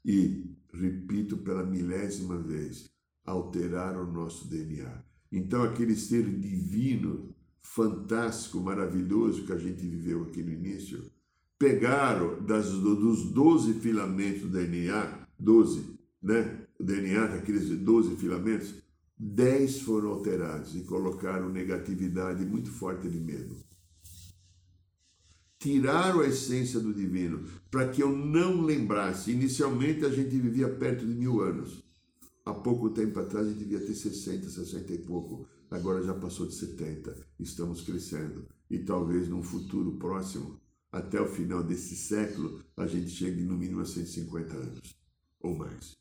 E, 0.04 0.56
repito 0.74 1.36
pela 1.38 1.66
milésima 1.66 2.38
vez, 2.38 2.90
alteraram 3.26 4.08
o 4.08 4.12
nosso 4.12 4.48
DNA. 4.48 5.04
Então, 5.30 5.62
aquele 5.64 5.94
ser 5.94 6.24
divino, 6.40 7.36
fantástico, 7.62 8.62
maravilhoso 8.62 9.46
que 9.46 9.52
a 9.52 9.58
gente 9.58 9.86
viveu 9.86 10.24
aqui 10.24 10.42
no 10.42 10.54
início, 10.54 11.12
pegaram 11.60 12.42
das, 12.46 12.72
dos 12.72 13.30
12 13.32 13.74
filamentos 13.82 14.44
do 14.44 14.50
DNA, 14.50 15.28
12, 15.38 16.00
né? 16.24 16.66
O 16.80 16.84
DNA 16.84 17.28
daqueles 17.28 17.68
12 17.68 18.16
filamentos, 18.16 18.74
10 19.20 19.82
foram 19.82 20.10
alterados 20.10 20.76
e 20.76 20.82
colocaram 20.82 21.50
negatividade 21.50 22.46
muito 22.46 22.72
forte 22.72 23.10
de 23.10 23.20
medo 23.20 23.68
tiraram 25.60 26.22
a 26.22 26.28
essência 26.28 26.80
do 26.80 26.94
divino, 26.94 27.46
para 27.70 27.90
que 27.90 28.02
eu 28.02 28.16
não 28.16 28.62
lembrasse. 28.62 29.32
Inicialmente 29.32 30.06
a 30.06 30.10
gente 30.10 30.38
vivia 30.38 30.70
perto 30.70 31.06
de 31.06 31.14
mil 31.14 31.42
anos. 31.42 31.84
Há 32.46 32.54
pouco 32.54 32.90
tempo 32.90 33.20
atrás 33.20 33.46
a 33.46 33.50
gente 33.50 33.60
devia 33.60 33.86
ter 33.86 33.94
60, 33.94 34.50
60 34.50 34.94
e 34.94 35.00
pouco. 35.00 35.48
Agora 35.70 36.02
já 36.02 36.14
passou 36.14 36.48
de 36.48 36.56
70. 36.56 37.16
Estamos 37.40 37.82
crescendo. 37.82 38.48
E 38.70 38.80
talvez 38.80 39.28
num 39.28 39.44
futuro 39.44 39.98
próximo, 39.98 40.60
até 40.92 41.20
o 41.20 41.28
final 41.28 41.64
desse 41.64 41.96
século, 41.96 42.64
a 42.78 42.88
gente 42.88 43.10
chegue 43.10 43.44
no 43.44 43.58
mínimo 43.58 43.82
a 43.82 43.86
150 43.86 44.56
anos 44.56 44.96
ou 45.42 45.56
mais. 45.56 45.98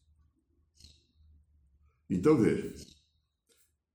Então 2.08 2.36
veja, 2.36 2.72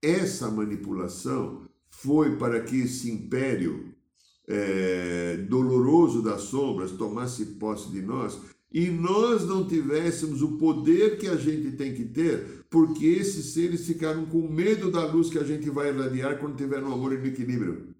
essa 0.02 0.50
manipulação 0.50 1.68
foi 1.88 2.36
para 2.36 2.60
que 2.60 2.80
esse 2.80 3.10
império 3.10 3.94
é, 4.48 5.36
doloroso 5.48 6.20
das 6.20 6.42
sombras 6.42 6.90
tomasse 6.92 7.46
posse 7.46 7.90
de 7.90 8.02
nós 8.02 8.38
e 8.72 8.88
nós 8.88 9.46
não 9.46 9.66
tivéssemos 9.66 10.42
o 10.42 10.56
poder 10.56 11.18
que 11.18 11.28
a 11.28 11.36
gente 11.36 11.72
tem 11.76 11.94
que 11.94 12.06
ter, 12.06 12.64
porque 12.70 13.04
esses 13.04 13.52
seres 13.52 13.86
ficaram 13.86 14.24
com 14.24 14.48
medo 14.48 14.90
da 14.90 15.04
luz 15.04 15.28
que 15.28 15.38
a 15.38 15.44
gente 15.44 15.68
vai 15.68 15.90
irradiar 15.90 16.38
quando 16.38 16.56
tiver 16.56 16.80
no 16.80 16.92
amor 16.92 17.12
e 17.12 17.18
no 17.18 17.26
equilíbrio. 17.26 17.94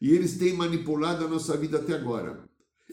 E 0.00 0.10
eles 0.10 0.36
têm 0.36 0.54
manipulado 0.54 1.24
a 1.24 1.28
nossa 1.28 1.56
vida 1.56 1.78
até 1.78 1.94
agora. 1.94 2.44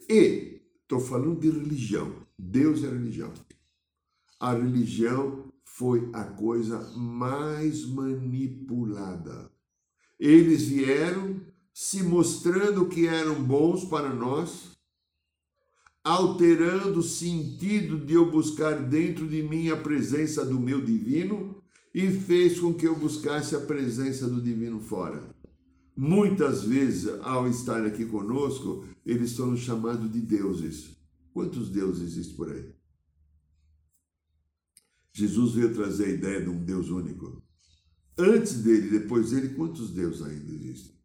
E 0.08 0.62
estou 0.84 1.00
falando 1.00 1.40
de 1.40 1.50
religião. 1.50 2.14
Deus 2.38 2.84
é 2.84 2.88
religião. 2.88 3.34
A 4.40 4.54
religião 4.54 5.51
foi 5.74 6.10
a 6.14 6.24
coisa 6.24 6.80
mais 6.98 7.86
manipulada. 7.86 9.52
Eles 10.20 10.64
vieram 10.64 11.42
se 11.74 12.04
mostrando 12.04 12.88
que 12.88 13.08
eram 13.08 13.42
bons 13.42 13.86
para 13.86 14.14
nós, 14.14 14.78
alterando 16.04 17.00
o 17.00 17.04
sentido 17.04 17.98
de 17.98 18.14
eu 18.14 18.30
buscar 18.30 18.82
dentro 18.82 19.28
de 19.28 19.42
mim 19.42 19.70
a 19.70 19.78
presença 19.78 20.46
do 20.46 20.60
meu 20.60 20.84
divino 20.84 21.62
e 21.94 22.12
fez 22.12 22.60
com 22.60 22.74
que 22.74 22.88
eu 22.88 22.96
buscasse 22.96 23.56
a 23.56 23.62
presença 23.62 24.28
do 24.28 24.42
divino 24.42 24.80
fora. 24.80 25.24
Muitas 25.96 26.64
vezes, 26.64 27.08
ao 27.22 27.48
estar 27.48 27.86
aqui 27.86 28.06
conosco, 28.06 28.86
eles 29.06 29.32
são 29.32 29.56
chamados 29.56 30.12
de 30.12 30.20
deuses. 30.20 30.98
Quantos 31.34 31.70
deuses 31.70 32.04
existem 32.04 32.36
por 32.36 32.52
aí? 32.52 32.82
Jesus 35.14 35.56
veio 35.56 35.74
trazer 35.74 36.06
a 36.06 36.10
ideia 36.10 36.42
de 36.42 36.50
um 36.50 36.64
Deus 36.64 36.90
único. 36.90 37.44
Antes 38.18 38.62
dele, 38.62 39.00
depois 39.00 39.32
dele, 39.32 39.56
quantos 39.56 39.92
deuses 39.92 40.22
ainda 40.22 40.52
existem? 40.52 40.96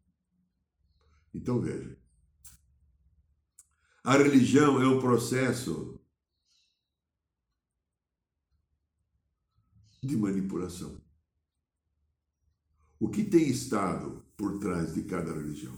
Então 1.34 1.60
veja. 1.60 1.96
A 4.04 4.16
religião 4.16 4.80
é 4.80 4.86
um 4.86 5.00
processo 5.00 6.00
de 10.02 10.16
manipulação. 10.16 11.00
O 12.98 13.08
que 13.10 13.24
tem 13.24 13.48
estado 13.48 14.24
por 14.36 14.58
trás 14.58 14.94
de 14.94 15.02
cada 15.02 15.34
religião? 15.34 15.76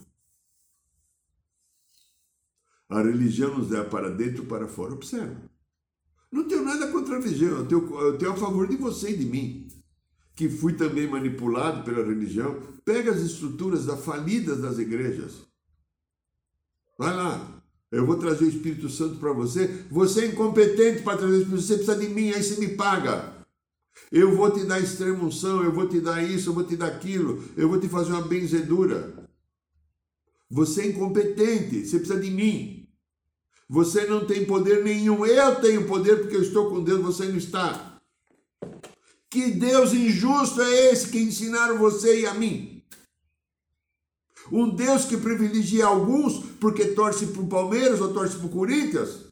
A 2.89 3.03
religião 3.03 3.57
nos 3.59 3.71
leva 3.71 3.89
para 3.89 4.11
dentro 4.11 4.45
e 4.45 4.47
para 4.47 4.69
fora. 4.69 4.95
Observa. 4.95 5.48
Não 6.31 6.45
tenho 6.45 6.65
nada 6.65 6.89
contra 6.89 7.17
a 7.17 7.21
religião, 7.21 7.59
eu 7.59 7.67
tenho, 7.67 8.01
eu 8.01 8.19
tenho 8.19 8.33
a 8.33 8.37
favor 8.37 8.69
de 8.69 8.77
você 8.77 9.11
e 9.11 9.17
de 9.17 9.25
mim, 9.25 9.69
que 10.35 10.49
fui 10.49 10.75
também 10.75 11.09
manipulado 11.09 11.83
pela 11.85 12.05
religião. 12.05 12.61
Pega 12.85 13.11
as 13.11 13.21
estruturas 13.21 13.87
da 13.87 13.97
falidas 13.97 14.61
das 14.61 14.79
igrejas. 14.79 15.47
Vai 16.99 17.15
lá. 17.15 17.63
Eu 17.91 18.05
vou 18.05 18.17
trazer 18.17 18.45
o 18.45 18.49
Espírito 18.49 18.89
Santo 18.91 19.17
para 19.17 19.33
você. 19.33 19.67
Você 19.91 20.23
é 20.23 20.27
incompetente 20.27 21.03
para 21.03 21.17
trazer 21.17 21.37
o 21.37 21.41
Espírito 21.41 21.63
Santo. 21.63 21.85
Você 21.85 21.85
precisa 21.85 22.07
de 22.07 22.15
mim, 22.15 22.31
aí 22.31 22.43
você 22.43 22.61
me 22.61 22.77
paga. 22.77 23.39
Eu 24.13 24.37
vou 24.37 24.51
te 24.51 24.65
dar 24.65 24.81
extrema 24.81 25.25
unção, 25.25 25.63
eu 25.65 25.73
vou 25.73 25.89
te 25.89 26.01
dar 26.01 26.23
isso, 26.23 26.51
eu 26.51 26.55
vou 26.55 26.65
te 26.65 26.77
dar 26.77 26.87
aquilo, 26.87 27.43
eu 27.57 27.69
vou 27.69 27.81
te 27.81 27.89
fazer 27.89 28.13
uma 28.13 28.23
benzedura. 28.23 29.29
Você 30.51 30.83
é 30.83 30.87
incompetente, 30.87 31.87
você 31.87 31.99
precisa 31.99 32.21
de 32.21 32.31
mim. 32.31 32.78
Você 33.69 34.07
não 34.07 34.25
tem 34.25 34.47
poder 34.47 34.83
nenhum. 34.83 35.27
Eu 35.27 35.57
tenho 35.57 35.87
poder 35.87 36.21
porque 36.21 36.37
eu 36.37 36.43
estou 36.43 36.71
com 36.71 36.83
Deus, 36.83 37.01
você 37.03 37.27
não 37.27 37.37
está. 37.37 38.01
Que 39.31 39.51
Deus 39.51 39.93
injusto 39.93 40.63
é 40.63 40.91
esse 40.91 41.09
que 41.09 41.19
ensinaram 41.19 41.79
você 41.79 42.23
e 42.23 42.27
a 42.27 42.33
mim? 42.33 42.83
Um 44.51 44.75
Deus 44.75 45.05
que 45.05 45.19
privilegia 45.19 45.85
alguns 45.85 46.39
porque 46.59 46.87
torce 46.87 47.27
para 47.27 47.43
o 47.43 47.49
Palmeiras 47.49 48.01
ou 48.01 48.15
torce 48.15 48.37
para 48.37 48.47
o 48.47 48.51
Corinthians? 48.51 49.27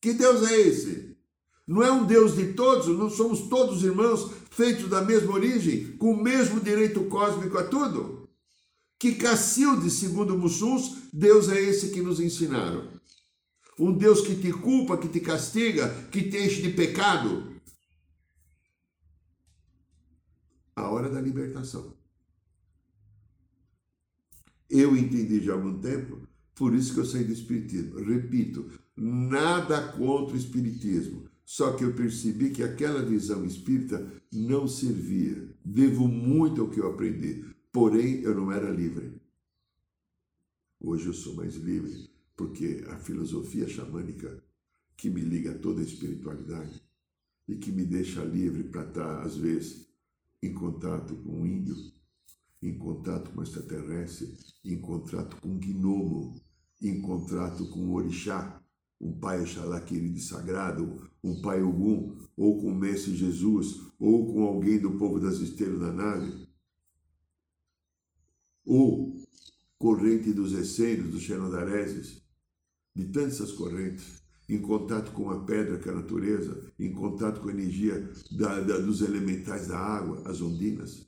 Que 0.00 0.12
Deus 0.12 0.42
é 0.50 0.60
esse? 0.60 1.16
Não 1.64 1.82
é 1.82 1.92
um 1.92 2.04
Deus 2.04 2.34
de 2.34 2.54
todos, 2.54 2.88
não 2.88 3.08
somos 3.08 3.42
todos 3.42 3.84
irmãos 3.84 4.32
feitos 4.50 4.88
da 4.88 5.00
mesma 5.00 5.32
origem, 5.32 5.96
com 5.96 6.12
o 6.12 6.22
mesmo 6.22 6.60
direito 6.60 7.04
cósmico 7.04 7.56
a 7.56 7.64
tudo? 7.64 8.28
Que 8.98 9.14
Cacilde, 9.14 9.88
segundo 9.88 10.36
Mussuns, 10.36 10.96
Deus 11.12 11.48
é 11.48 11.60
esse 11.60 11.90
que 11.90 12.02
nos 12.02 12.18
ensinaram. 12.18 12.88
Um 13.78 13.96
Deus 13.96 14.20
que 14.20 14.36
te 14.36 14.52
culpa, 14.52 14.98
que 14.98 15.08
te 15.08 15.20
castiga, 15.20 15.88
que 16.10 16.28
te 16.28 16.36
enche 16.38 16.62
de 16.62 16.70
pecado. 16.70 17.50
A 20.76 20.88
hora 20.88 21.08
da 21.08 21.20
libertação. 21.20 21.96
Eu 24.68 24.96
entendi 24.96 25.40
já 25.40 25.52
há 25.52 25.56
algum 25.56 25.78
tempo, 25.80 26.26
por 26.54 26.74
isso 26.74 26.94
que 26.94 27.00
eu 27.00 27.04
saí 27.04 27.24
do 27.24 27.32
Espiritismo. 27.32 27.98
Repito, 27.98 28.70
nada 28.96 29.92
contra 29.92 30.34
o 30.34 30.38
Espiritismo, 30.38 31.28
só 31.44 31.72
que 31.72 31.84
eu 31.84 31.94
percebi 31.94 32.50
que 32.50 32.62
aquela 32.62 33.02
visão 33.02 33.44
espírita 33.44 34.10
não 34.32 34.66
servia. 34.66 35.54
Devo 35.64 36.08
muito 36.08 36.62
ao 36.62 36.70
que 36.70 36.80
eu 36.80 36.88
aprendi, 36.88 37.44
porém 37.70 38.22
eu 38.22 38.34
não 38.34 38.50
era 38.50 38.70
livre. 38.70 39.20
Hoje 40.80 41.06
eu 41.06 41.12
sou 41.12 41.34
mais 41.34 41.54
livre, 41.56 42.10
porque 42.36 42.84
a 42.88 42.96
filosofia 42.96 43.68
xamânica 43.68 44.42
que 44.96 45.10
me 45.10 45.20
liga 45.20 45.52
a 45.52 45.58
toda 45.58 45.80
a 45.80 45.84
espiritualidade 45.84 46.82
e 47.48 47.56
que 47.56 47.72
me 47.72 47.84
deixa 47.84 48.24
livre 48.24 48.64
para 48.64 48.86
estar, 48.86 49.22
às 49.22 49.36
vezes, 49.36 49.88
em 50.42 50.52
contato 50.54 51.14
com 51.16 51.40
um 51.40 51.46
índio, 51.46 51.76
em 52.62 52.76
contato 52.78 53.30
com 53.32 53.42
extraterrestre, 53.42 54.36
em 54.64 54.80
contato 54.80 55.36
com 55.40 55.58
gnomo, 55.58 56.40
em 56.80 57.00
contato 57.00 57.68
com 57.68 57.92
orixá. 57.92 58.60
um 59.00 59.18
pai 59.18 59.42
Oxalá 59.42 59.80
querido 59.80 60.16
e 60.16 60.20
sagrado, 60.20 61.10
um 61.24 61.42
pai 61.42 61.60
Ogum, 61.60 62.16
ou 62.36 62.60
com 62.60 62.68
o 62.68 62.74
Mestre 62.74 63.16
Jesus, 63.16 63.80
ou 63.98 64.32
com 64.32 64.44
alguém 64.44 64.78
do 64.78 64.96
povo 64.96 65.18
das 65.18 65.38
estrelas 65.38 65.80
da 65.80 65.92
nave, 65.92 66.48
ou 68.64 69.16
corrente 69.76 70.32
dos 70.32 70.52
essênios, 70.52 71.10
dos 71.10 71.22
xenodareses, 71.22 72.21
de 72.94 73.06
tantas 73.06 73.52
correntes, 73.52 74.22
em 74.48 74.60
contato 74.60 75.12
com 75.12 75.30
a 75.30 75.44
pedra, 75.44 75.78
que 75.78 75.88
é 75.88 75.92
a 75.92 75.96
natureza, 75.96 76.72
em 76.78 76.92
contato 76.92 77.40
com 77.40 77.48
a 77.48 77.52
energia 77.52 78.10
da, 78.32 78.60
da, 78.60 78.78
dos 78.78 79.00
elementais 79.00 79.68
da 79.68 79.78
água, 79.78 80.22
as 80.28 80.40
ondinas. 80.40 81.06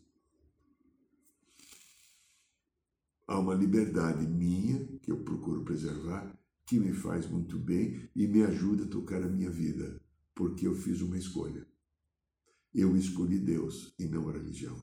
Há 3.26 3.38
uma 3.38 3.54
liberdade 3.54 4.26
minha, 4.26 4.86
que 5.02 5.10
eu 5.10 5.18
procuro 5.18 5.64
preservar, 5.64 6.34
que 6.66 6.78
me 6.78 6.92
faz 6.92 7.28
muito 7.28 7.58
bem 7.58 8.08
e 8.14 8.26
me 8.26 8.42
ajuda 8.42 8.84
a 8.84 8.88
tocar 8.88 9.22
a 9.22 9.28
minha 9.28 9.50
vida, 9.50 10.00
porque 10.34 10.66
eu 10.66 10.74
fiz 10.74 11.00
uma 11.00 11.18
escolha. 11.18 11.66
Eu 12.74 12.96
escolhi 12.96 13.38
Deus 13.38 13.94
e 13.98 14.06
não 14.06 14.28
a 14.28 14.32
religião. 14.32 14.82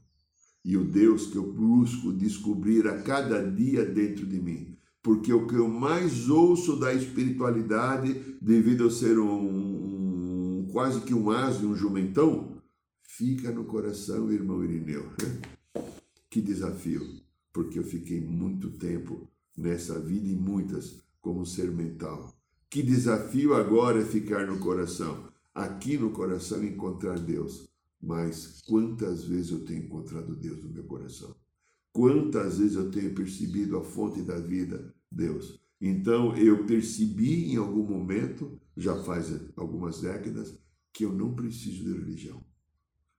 E 0.64 0.78
o 0.78 0.86
Deus 0.86 1.28
que 1.28 1.38
eu 1.38 1.52
busco 1.52 2.14
descobrir 2.14 2.88
a 2.88 3.02
cada 3.02 3.44
dia 3.52 3.86
dentro 3.86 4.26
de 4.26 4.40
mim. 4.40 4.78
Porque 5.02 5.34
o 5.34 5.48
que 5.48 5.56
eu 5.56 5.68
mais 5.68 6.30
ouço 6.30 6.78
da 6.78 6.94
espiritualidade, 6.94 8.38
devido 8.42 8.88
a 8.88 8.92
ser 8.92 9.18
um, 9.18 10.62
um 10.62 10.68
quase 10.72 11.02
que 11.02 11.14
um 11.14 11.32
asno, 11.32 11.70
um 11.70 11.76
jumentão, 11.76 12.62
fica 13.04 13.52
no 13.52 13.66
coração, 13.66 14.32
irmão 14.32 14.64
Irineu. 14.64 15.06
Que 16.30 16.40
desafio, 16.40 17.06
porque 17.52 17.78
eu 17.78 17.84
fiquei 17.84 18.22
muito 18.22 18.70
tempo 18.78 19.28
nessa 19.58 20.00
vida 20.00 20.30
e 20.30 20.36
muitas 20.36 21.02
como 21.20 21.46
ser 21.46 21.70
mental. 21.70 22.34
Que 22.70 22.82
desafio 22.82 23.54
agora 23.54 24.00
é 24.00 24.06
ficar 24.06 24.48
no 24.48 24.58
coração, 24.58 25.28
aqui 25.54 25.98
no 25.98 26.12
coração 26.12 26.64
encontrar 26.64 27.20
Deus. 27.20 27.70
Mas 28.02 28.62
quantas 28.66 29.26
vezes 29.26 29.52
eu 29.52 29.66
tenho 29.66 29.84
encontrado 29.84 30.36
Deus 30.36 30.64
no 30.64 30.70
meu 30.70 30.86
coração? 30.86 31.36
Quantas 31.94 32.58
vezes 32.58 32.76
eu 32.76 32.90
tenho 32.90 33.14
percebido 33.14 33.78
a 33.78 33.84
fonte 33.84 34.22
da 34.22 34.40
vida, 34.40 34.94
Deus? 35.12 35.60
Então 35.80 36.36
eu 36.38 36.66
percebi 36.66 37.52
em 37.52 37.58
algum 37.58 37.84
momento, 37.84 38.60
já 38.78 38.96
faz 39.04 39.34
algumas 39.56 40.02
décadas, 40.02 40.58
que 40.94 41.04
eu 41.04 41.12
não 41.12 41.34
preciso 41.34 41.84
de 41.84 41.92
religião, 41.92 42.44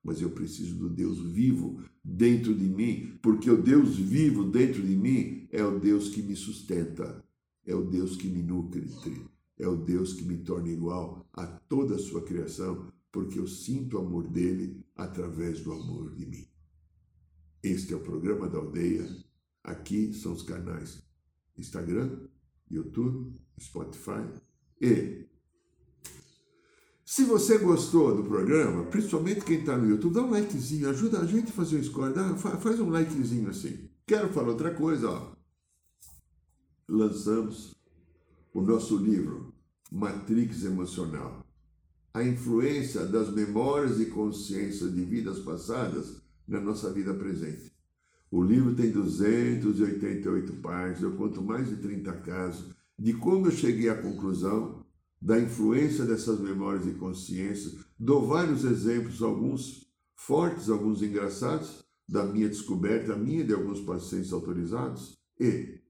mas 0.02 0.20
eu 0.20 0.30
preciso 0.30 0.76
do 0.76 0.88
Deus 0.88 1.20
vivo 1.20 1.82
dentro 2.02 2.54
de 2.54 2.64
mim, 2.64 3.18
porque 3.20 3.50
o 3.50 3.60
Deus 3.60 3.96
vivo 3.96 4.44
dentro 4.44 4.82
de 4.82 4.96
mim 4.96 5.46
é 5.50 5.64
o 5.64 5.78
Deus 5.78 6.08
que 6.08 6.22
me 6.22 6.36
sustenta, 6.36 7.22
é 7.66 7.74
o 7.74 7.84
Deus 7.84 8.16
que 8.16 8.28
me 8.28 8.42
nutre, 8.42 8.88
é 9.58 9.68
o 9.68 9.76
Deus 9.76 10.14
que 10.14 10.24
me 10.24 10.38
torna 10.38 10.70
igual 10.70 11.26
a 11.32 11.46
toda 11.46 11.96
a 11.96 11.98
sua 11.98 12.22
criação, 12.22 12.92
porque 13.10 13.38
eu 13.38 13.46
sinto 13.46 13.96
o 13.96 14.00
amor 14.00 14.28
dele 14.28 14.82
através 14.96 15.60
do 15.60 15.72
amor 15.72 16.14
de 16.14 16.26
mim. 16.26 16.51
Este 17.62 17.92
é 17.92 17.96
o 17.96 18.00
programa 18.00 18.48
da 18.48 18.58
aldeia. 18.58 19.08
Aqui 19.62 20.12
são 20.12 20.32
os 20.32 20.42
canais 20.42 21.02
Instagram, 21.56 22.28
YouTube, 22.70 23.38
Spotify 23.60 24.26
e 24.80 25.26
se 27.04 27.24
você 27.24 27.58
gostou 27.58 28.16
do 28.16 28.24
programa, 28.24 28.84
principalmente 28.86 29.44
quem 29.44 29.60
está 29.60 29.76
no 29.76 29.88
YouTube, 29.88 30.14
dá 30.14 30.22
um 30.22 30.30
likezinho, 30.30 30.88
ajuda 30.88 31.20
a 31.20 31.26
gente 31.26 31.50
a 31.50 31.54
fazer 31.54 31.76
o 31.76 31.84
score, 31.84 32.14
dá, 32.14 32.34
faz 32.36 32.80
um 32.80 32.90
likezinho 32.90 33.50
assim. 33.50 33.90
Quero 34.06 34.32
falar 34.32 34.48
outra 34.48 34.74
coisa, 34.74 35.10
ó 35.10 35.42
lançamos 36.92 37.74
o 38.52 38.60
nosso 38.60 38.98
livro 38.98 39.54
Matrix 39.90 40.64
Emocional. 40.64 41.44
A 42.12 42.22
influência 42.22 43.06
das 43.06 43.32
memórias 43.32 43.98
e 43.98 44.06
consciências 44.06 44.94
de 44.94 45.02
vidas 45.02 45.38
passadas 45.38 46.21
na 46.52 46.60
nossa 46.60 46.92
vida 46.92 47.14
presente. 47.14 47.72
O 48.30 48.42
livro 48.42 48.74
tem 48.74 48.90
288 48.90 50.52
páginas, 50.54 51.02
eu 51.02 51.16
conto 51.16 51.42
mais 51.42 51.68
de 51.68 51.76
30 51.76 52.12
casos 52.18 52.72
de 52.98 53.14
como 53.14 53.46
eu 53.46 53.50
cheguei 53.50 53.88
à 53.88 54.00
conclusão 54.00 54.84
da 55.20 55.38
influência 55.38 56.04
dessas 56.04 56.40
memórias 56.40 56.86
e 56.86 56.92
consciências. 56.92 57.76
Dou 57.98 58.26
vários 58.26 58.64
exemplos, 58.64 59.22
alguns 59.22 59.86
fortes, 60.14 60.68
alguns 60.68 61.02
engraçados, 61.02 61.82
da 62.08 62.24
minha 62.24 62.48
descoberta, 62.48 63.16
minha 63.16 63.40
e 63.40 63.44
de 63.44 63.54
alguns 63.54 63.80
pacientes 63.80 64.32
autorizados, 64.32 65.16
e 65.40 65.80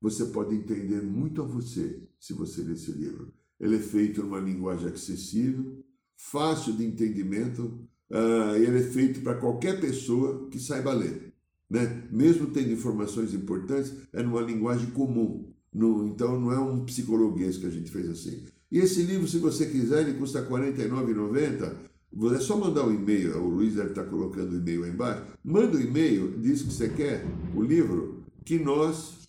você 0.00 0.26
pode 0.26 0.54
entender 0.54 1.02
muito 1.02 1.42
a 1.42 1.44
você 1.44 2.02
se 2.18 2.32
você 2.32 2.62
ler 2.62 2.72
esse 2.72 2.92
livro. 2.92 3.32
Ele 3.58 3.76
é 3.76 3.80
feito 3.80 4.22
numa 4.22 4.40
linguagem 4.40 4.88
acessível, 4.88 5.84
fácil 6.16 6.72
de 6.72 6.84
entendimento, 6.84 7.86
uh, 8.10 8.56
ele 8.56 8.78
é 8.78 8.82
feito 8.82 9.20
para 9.20 9.34
qualquer 9.34 9.80
pessoa 9.80 10.48
que 10.50 10.58
saiba 10.58 10.92
ler. 10.92 11.32
Né? 11.68 12.08
Mesmo 12.10 12.48
tendo 12.48 12.72
informações 12.72 13.32
importantes, 13.32 13.94
é 14.12 14.22
numa 14.22 14.40
linguagem 14.40 14.90
comum. 14.90 15.48
No, 15.72 16.08
então 16.08 16.38
não 16.38 16.52
é 16.52 16.58
um 16.58 16.84
psicologuês 16.84 17.56
que 17.56 17.66
a 17.66 17.70
gente 17.70 17.90
fez 17.90 18.08
assim. 18.08 18.44
E 18.70 18.78
esse 18.78 19.02
livro, 19.02 19.28
se 19.28 19.38
você 19.38 19.66
quiser, 19.66 20.02
ele 20.02 20.18
custa 20.18 20.40
R$ 20.40 20.48
49,90. 20.48 21.90
É 22.34 22.40
só 22.40 22.56
mandar 22.56 22.86
um 22.86 22.92
e-mail, 22.92 23.38
o 23.38 23.48
Luiz 23.48 23.74
deve 23.74 23.90
estar 23.90 24.04
colocando 24.04 24.52
o 24.52 24.56
e-mail 24.56 24.82
aí 24.82 24.90
embaixo. 24.90 25.24
Manda 25.44 25.76
o 25.76 25.80
um 25.80 25.82
e-mail, 25.82 26.40
diz 26.40 26.62
que 26.62 26.72
você 26.72 26.88
quer 26.88 27.24
o 27.54 27.62
livro, 27.62 28.24
que 28.44 28.58
nós 28.58 29.28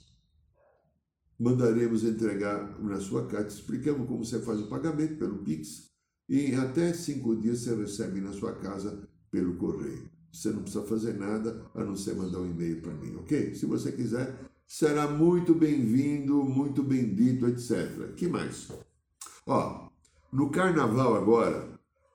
mandaremos 1.40 2.04
entregar 2.04 2.80
na 2.82 3.00
sua 3.00 3.28
carta. 3.28 3.50
Explicamos 3.50 4.08
como 4.08 4.26
você 4.26 4.40
faz 4.40 4.60
o 4.60 4.68
pagamento 4.68 5.16
pelo 5.18 5.38
Pix 5.40 5.91
e 6.32 6.46
em 6.46 6.56
até 6.56 6.94
cinco 6.94 7.36
dias 7.36 7.60
você 7.60 7.76
recebe 7.76 8.22
na 8.22 8.32
sua 8.32 8.54
casa 8.54 8.98
pelo 9.30 9.56
correio. 9.56 10.10
Você 10.32 10.50
não 10.50 10.62
precisa 10.62 10.86
fazer 10.86 11.14
nada 11.18 11.62
a 11.76 11.84
não 11.84 11.94
ser 11.94 12.16
mandar 12.16 12.40
um 12.40 12.50
e-mail 12.50 12.82
para 12.82 12.94
mim, 12.94 13.18
ok? 13.18 13.54
Se 13.54 13.66
você 13.66 13.92
quiser, 13.92 14.40
será 14.66 15.10
muito 15.10 15.54
bem-vindo, 15.54 16.42
muito 16.46 16.82
bendito, 16.82 17.48
etc. 17.48 18.14
que 18.16 18.30
mais? 18.30 18.70
Ó, 19.46 19.90
no 20.32 20.50
carnaval 20.50 21.16
agora, 21.16 21.68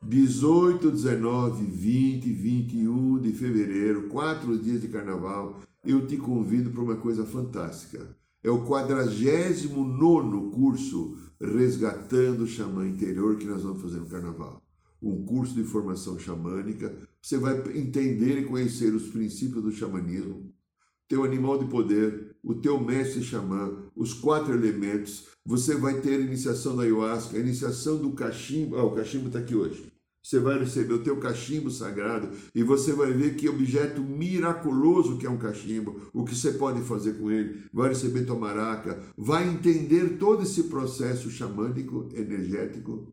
18, 0.03 0.91
19, 0.93 1.67
20, 1.67 2.33
21 2.33 3.19
de 3.21 3.33
fevereiro, 3.35 4.09
quatro 4.09 4.59
dias 4.59 4.81
de 4.81 4.89
carnaval, 4.89 5.61
eu 5.85 6.07
te 6.07 6.17
convido 6.17 6.71
para 6.71 6.83
uma 6.83 6.97
coisa 6.97 7.27
fantástica 7.27 8.17
é 8.47 8.51
o 8.51 8.61
49 8.65 10.51
curso 10.53 11.17
Resgatando 11.41 12.45
o 12.45 12.47
Xamã 12.47 12.87
Interior 12.87 13.37
que 13.37 13.45
nós 13.45 13.63
vamos 13.63 13.83
fazer 13.83 13.99
no 13.99 14.09
Carnaval. 14.09 14.63
Um 15.03 15.25
curso 15.25 15.55
de 15.55 15.65
formação 15.65 16.19
xamânica. 16.19 16.95
Você 17.21 17.39
vai 17.39 17.57
entender 17.77 18.39
e 18.41 18.45
conhecer 18.45 18.95
os 18.95 19.09
princípios 19.09 19.63
do 19.63 19.71
xamanismo, 19.71 20.53
teu 21.09 21.25
animal 21.25 21.59
de 21.59 21.71
poder, 21.71 22.37
o 22.43 22.55
teu 22.55 22.81
mestre 22.81 23.23
xamã, 23.23 23.77
os 23.95 24.15
quatro 24.15 24.55
elementos. 24.55 25.27
Você 25.45 25.77
vai 25.77 26.01
ter 26.01 26.17
a 26.17 26.25
iniciação 26.25 26.77
da 26.77 26.83
ayahuasca, 26.83 27.37
a 27.37 27.41
iniciação 27.41 27.99
do 27.99 28.13
cachimbo. 28.13 28.77
Ah, 28.77 28.85
o 28.85 28.95
cachimbo 28.95 29.27
está 29.27 29.39
aqui 29.39 29.55
hoje 29.55 29.96
você 30.27 30.41
vai 30.41 30.59
receber 30.59 30.93
o 30.93 31.05
teu 31.05 31.21
cachimbo 31.21 31.71
sagrado 31.71 32.29
e 32.53 32.61
você 32.65 32.93
vai 32.93 33.13
ver 33.13 33.37
que 33.37 33.49
objeto 33.49 34.03
miraculoso 34.03 35.19
que 35.19 35.25
é 35.25 35.31
um 35.31 35.39
cachimbo, 35.39 36.11
o 36.13 36.25
que 36.25 36.35
você 36.35 36.51
pode 36.51 36.83
fazer 36.83 37.17
com 37.17 37.31
ele, 37.31 37.63
vai 37.73 37.91
receber 37.91 38.25
tua 38.25 38.37
maraca, 38.37 39.01
vai 39.17 39.49
entender 39.49 40.19
todo 40.19 40.43
esse 40.43 40.65
processo 40.65 41.31
xamânico, 41.31 42.09
energético 42.13 43.13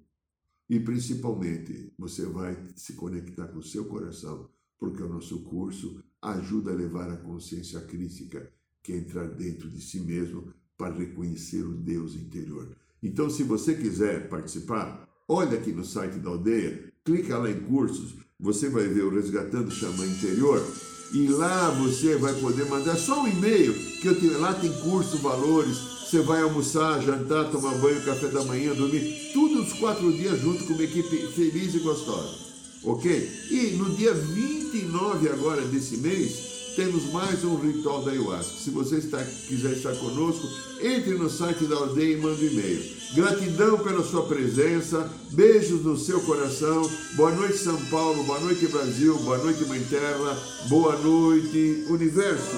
e 0.68 0.80
principalmente 0.80 1.94
você 2.00 2.26
vai 2.26 2.58
se 2.76 2.94
conectar 2.94 3.48
com 3.50 3.60
o 3.60 3.64
seu 3.64 3.86
coração, 3.86 4.50
porque 4.80 5.04
o 5.04 5.08
nosso 5.08 5.44
curso 5.44 6.04
ajuda 6.20 6.72
a 6.72 6.76
levar 6.76 7.12
a 7.12 7.18
consciência 7.18 7.80
crítica, 7.82 8.52
que 8.82 8.92
é 8.92 8.98
entrar 8.98 9.28
dentro 9.28 9.70
de 9.70 9.80
si 9.80 10.00
mesmo 10.00 10.52
para 10.76 10.96
reconhecer 10.96 11.62
o 11.62 11.76
Deus 11.76 12.16
interior. 12.16 12.76
Então, 13.04 13.30
se 13.30 13.44
você 13.44 13.76
quiser 13.76 14.30
participar, 14.30 15.08
olha 15.28 15.60
aqui 15.60 15.72
no 15.72 15.86
site 15.86 16.18
da 16.18 16.32
aldeia, 16.32 16.92
clica 17.06 17.38
lá 17.38 17.50
em 17.50 17.60
cursos, 17.60 18.16
você 18.40 18.70
vai 18.70 18.88
ver 18.88 19.04
o 19.04 19.14
Resgatando 19.14 19.72
Xamã 19.72 20.06
Interior 20.06 20.66
e 21.12 21.28
lá 21.28 21.70
você 21.72 22.16
vai 22.16 22.34
poder 22.36 22.66
mandar 22.66 22.96
só 22.96 23.22
um 23.22 23.28
e-mail, 23.28 23.74
que 23.74 24.08
eu 24.08 24.20
tenho, 24.20 24.40
lá 24.40 24.54
tem 24.54 24.72
curso, 24.72 25.18
valores, 25.18 25.78
você 25.78 26.22
vai 26.22 26.42
almoçar, 26.42 27.02
jantar, 27.02 27.52
tomar 27.52 27.76
banho, 27.76 28.04
café 28.06 28.28
da 28.28 28.44
manhã, 28.46 28.74
dormir, 28.74 29.32
tudo 29.34 29.62
os 29.62 29.74
quatro 29.74 30.12
dias 30.14 30.40
junto 30.40 30.64
com 30.64 30.74
uma 30.74 30.84
equipe 30.84 31.28
feliz 31.34 31.76
e 31.76 31.80
gostosa, 31.80 32.36
ok? 32.84 33.30
E 33.52 33.76
no 33.78 33.94
dia 33.96 34.14
29 34.14 35.30
agora 35.30 35.62
desse 35.64 35.98
mês, 35.98 36.53
temos 36.76 37.12
mais 37.12 37.44
um 37.44 37.56
ritual 37.56 38.04
da 38.04 38.12
ayahuasca. 38.12 38.58
Se 38.58 38.70
você 38.70 38.98
está, 38.98 39.24
quiser 39.24 39.74
estar 39.74 39.96
conosco, 39.96 40.48
entre 40.82 41.16
no 41.16 41.30
site 41.30 41.66
da 41.66 41.76
aldeia 41.76 42.18
e 42.18 42.22
mande 42.22 42.46
um 42.46 42.52
e-mail. 42.52 43.04
Gratidão 43.16 43.78
pela 43.78 44.04
sua 44.04 44.26
presença, 44.26 45.08
beijos 45.32 45.84
no 45.84 45.96
seu 45.96 46.20
coração. 46.22 46.90
Boa 47.16 47.32
noite, 47.32 47.58
São 47.58 47.78
Paulo. 47.86 48.24
Boa 48.24 48.40
noite, 48.40 48.68
Brasil. 48.68 49.16
Boa 49.20 49.38
noite, 49.38 49.66
Mãe 49.66 49.84
Terra. 49.84 50.36
Boa 50.68 50.98
noite, 50.98 51.86
Universo. 51.90 52.58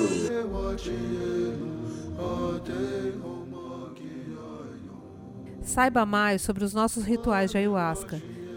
Saiba 5.61 6.05
mais 6.05 6.41
sobre 6.41 6.63
os 6.63 6.73
nossos 6.73 7.03
rituais 7.03 7.51
de 7.51 7.57
ayahuasca, 7.57 8.21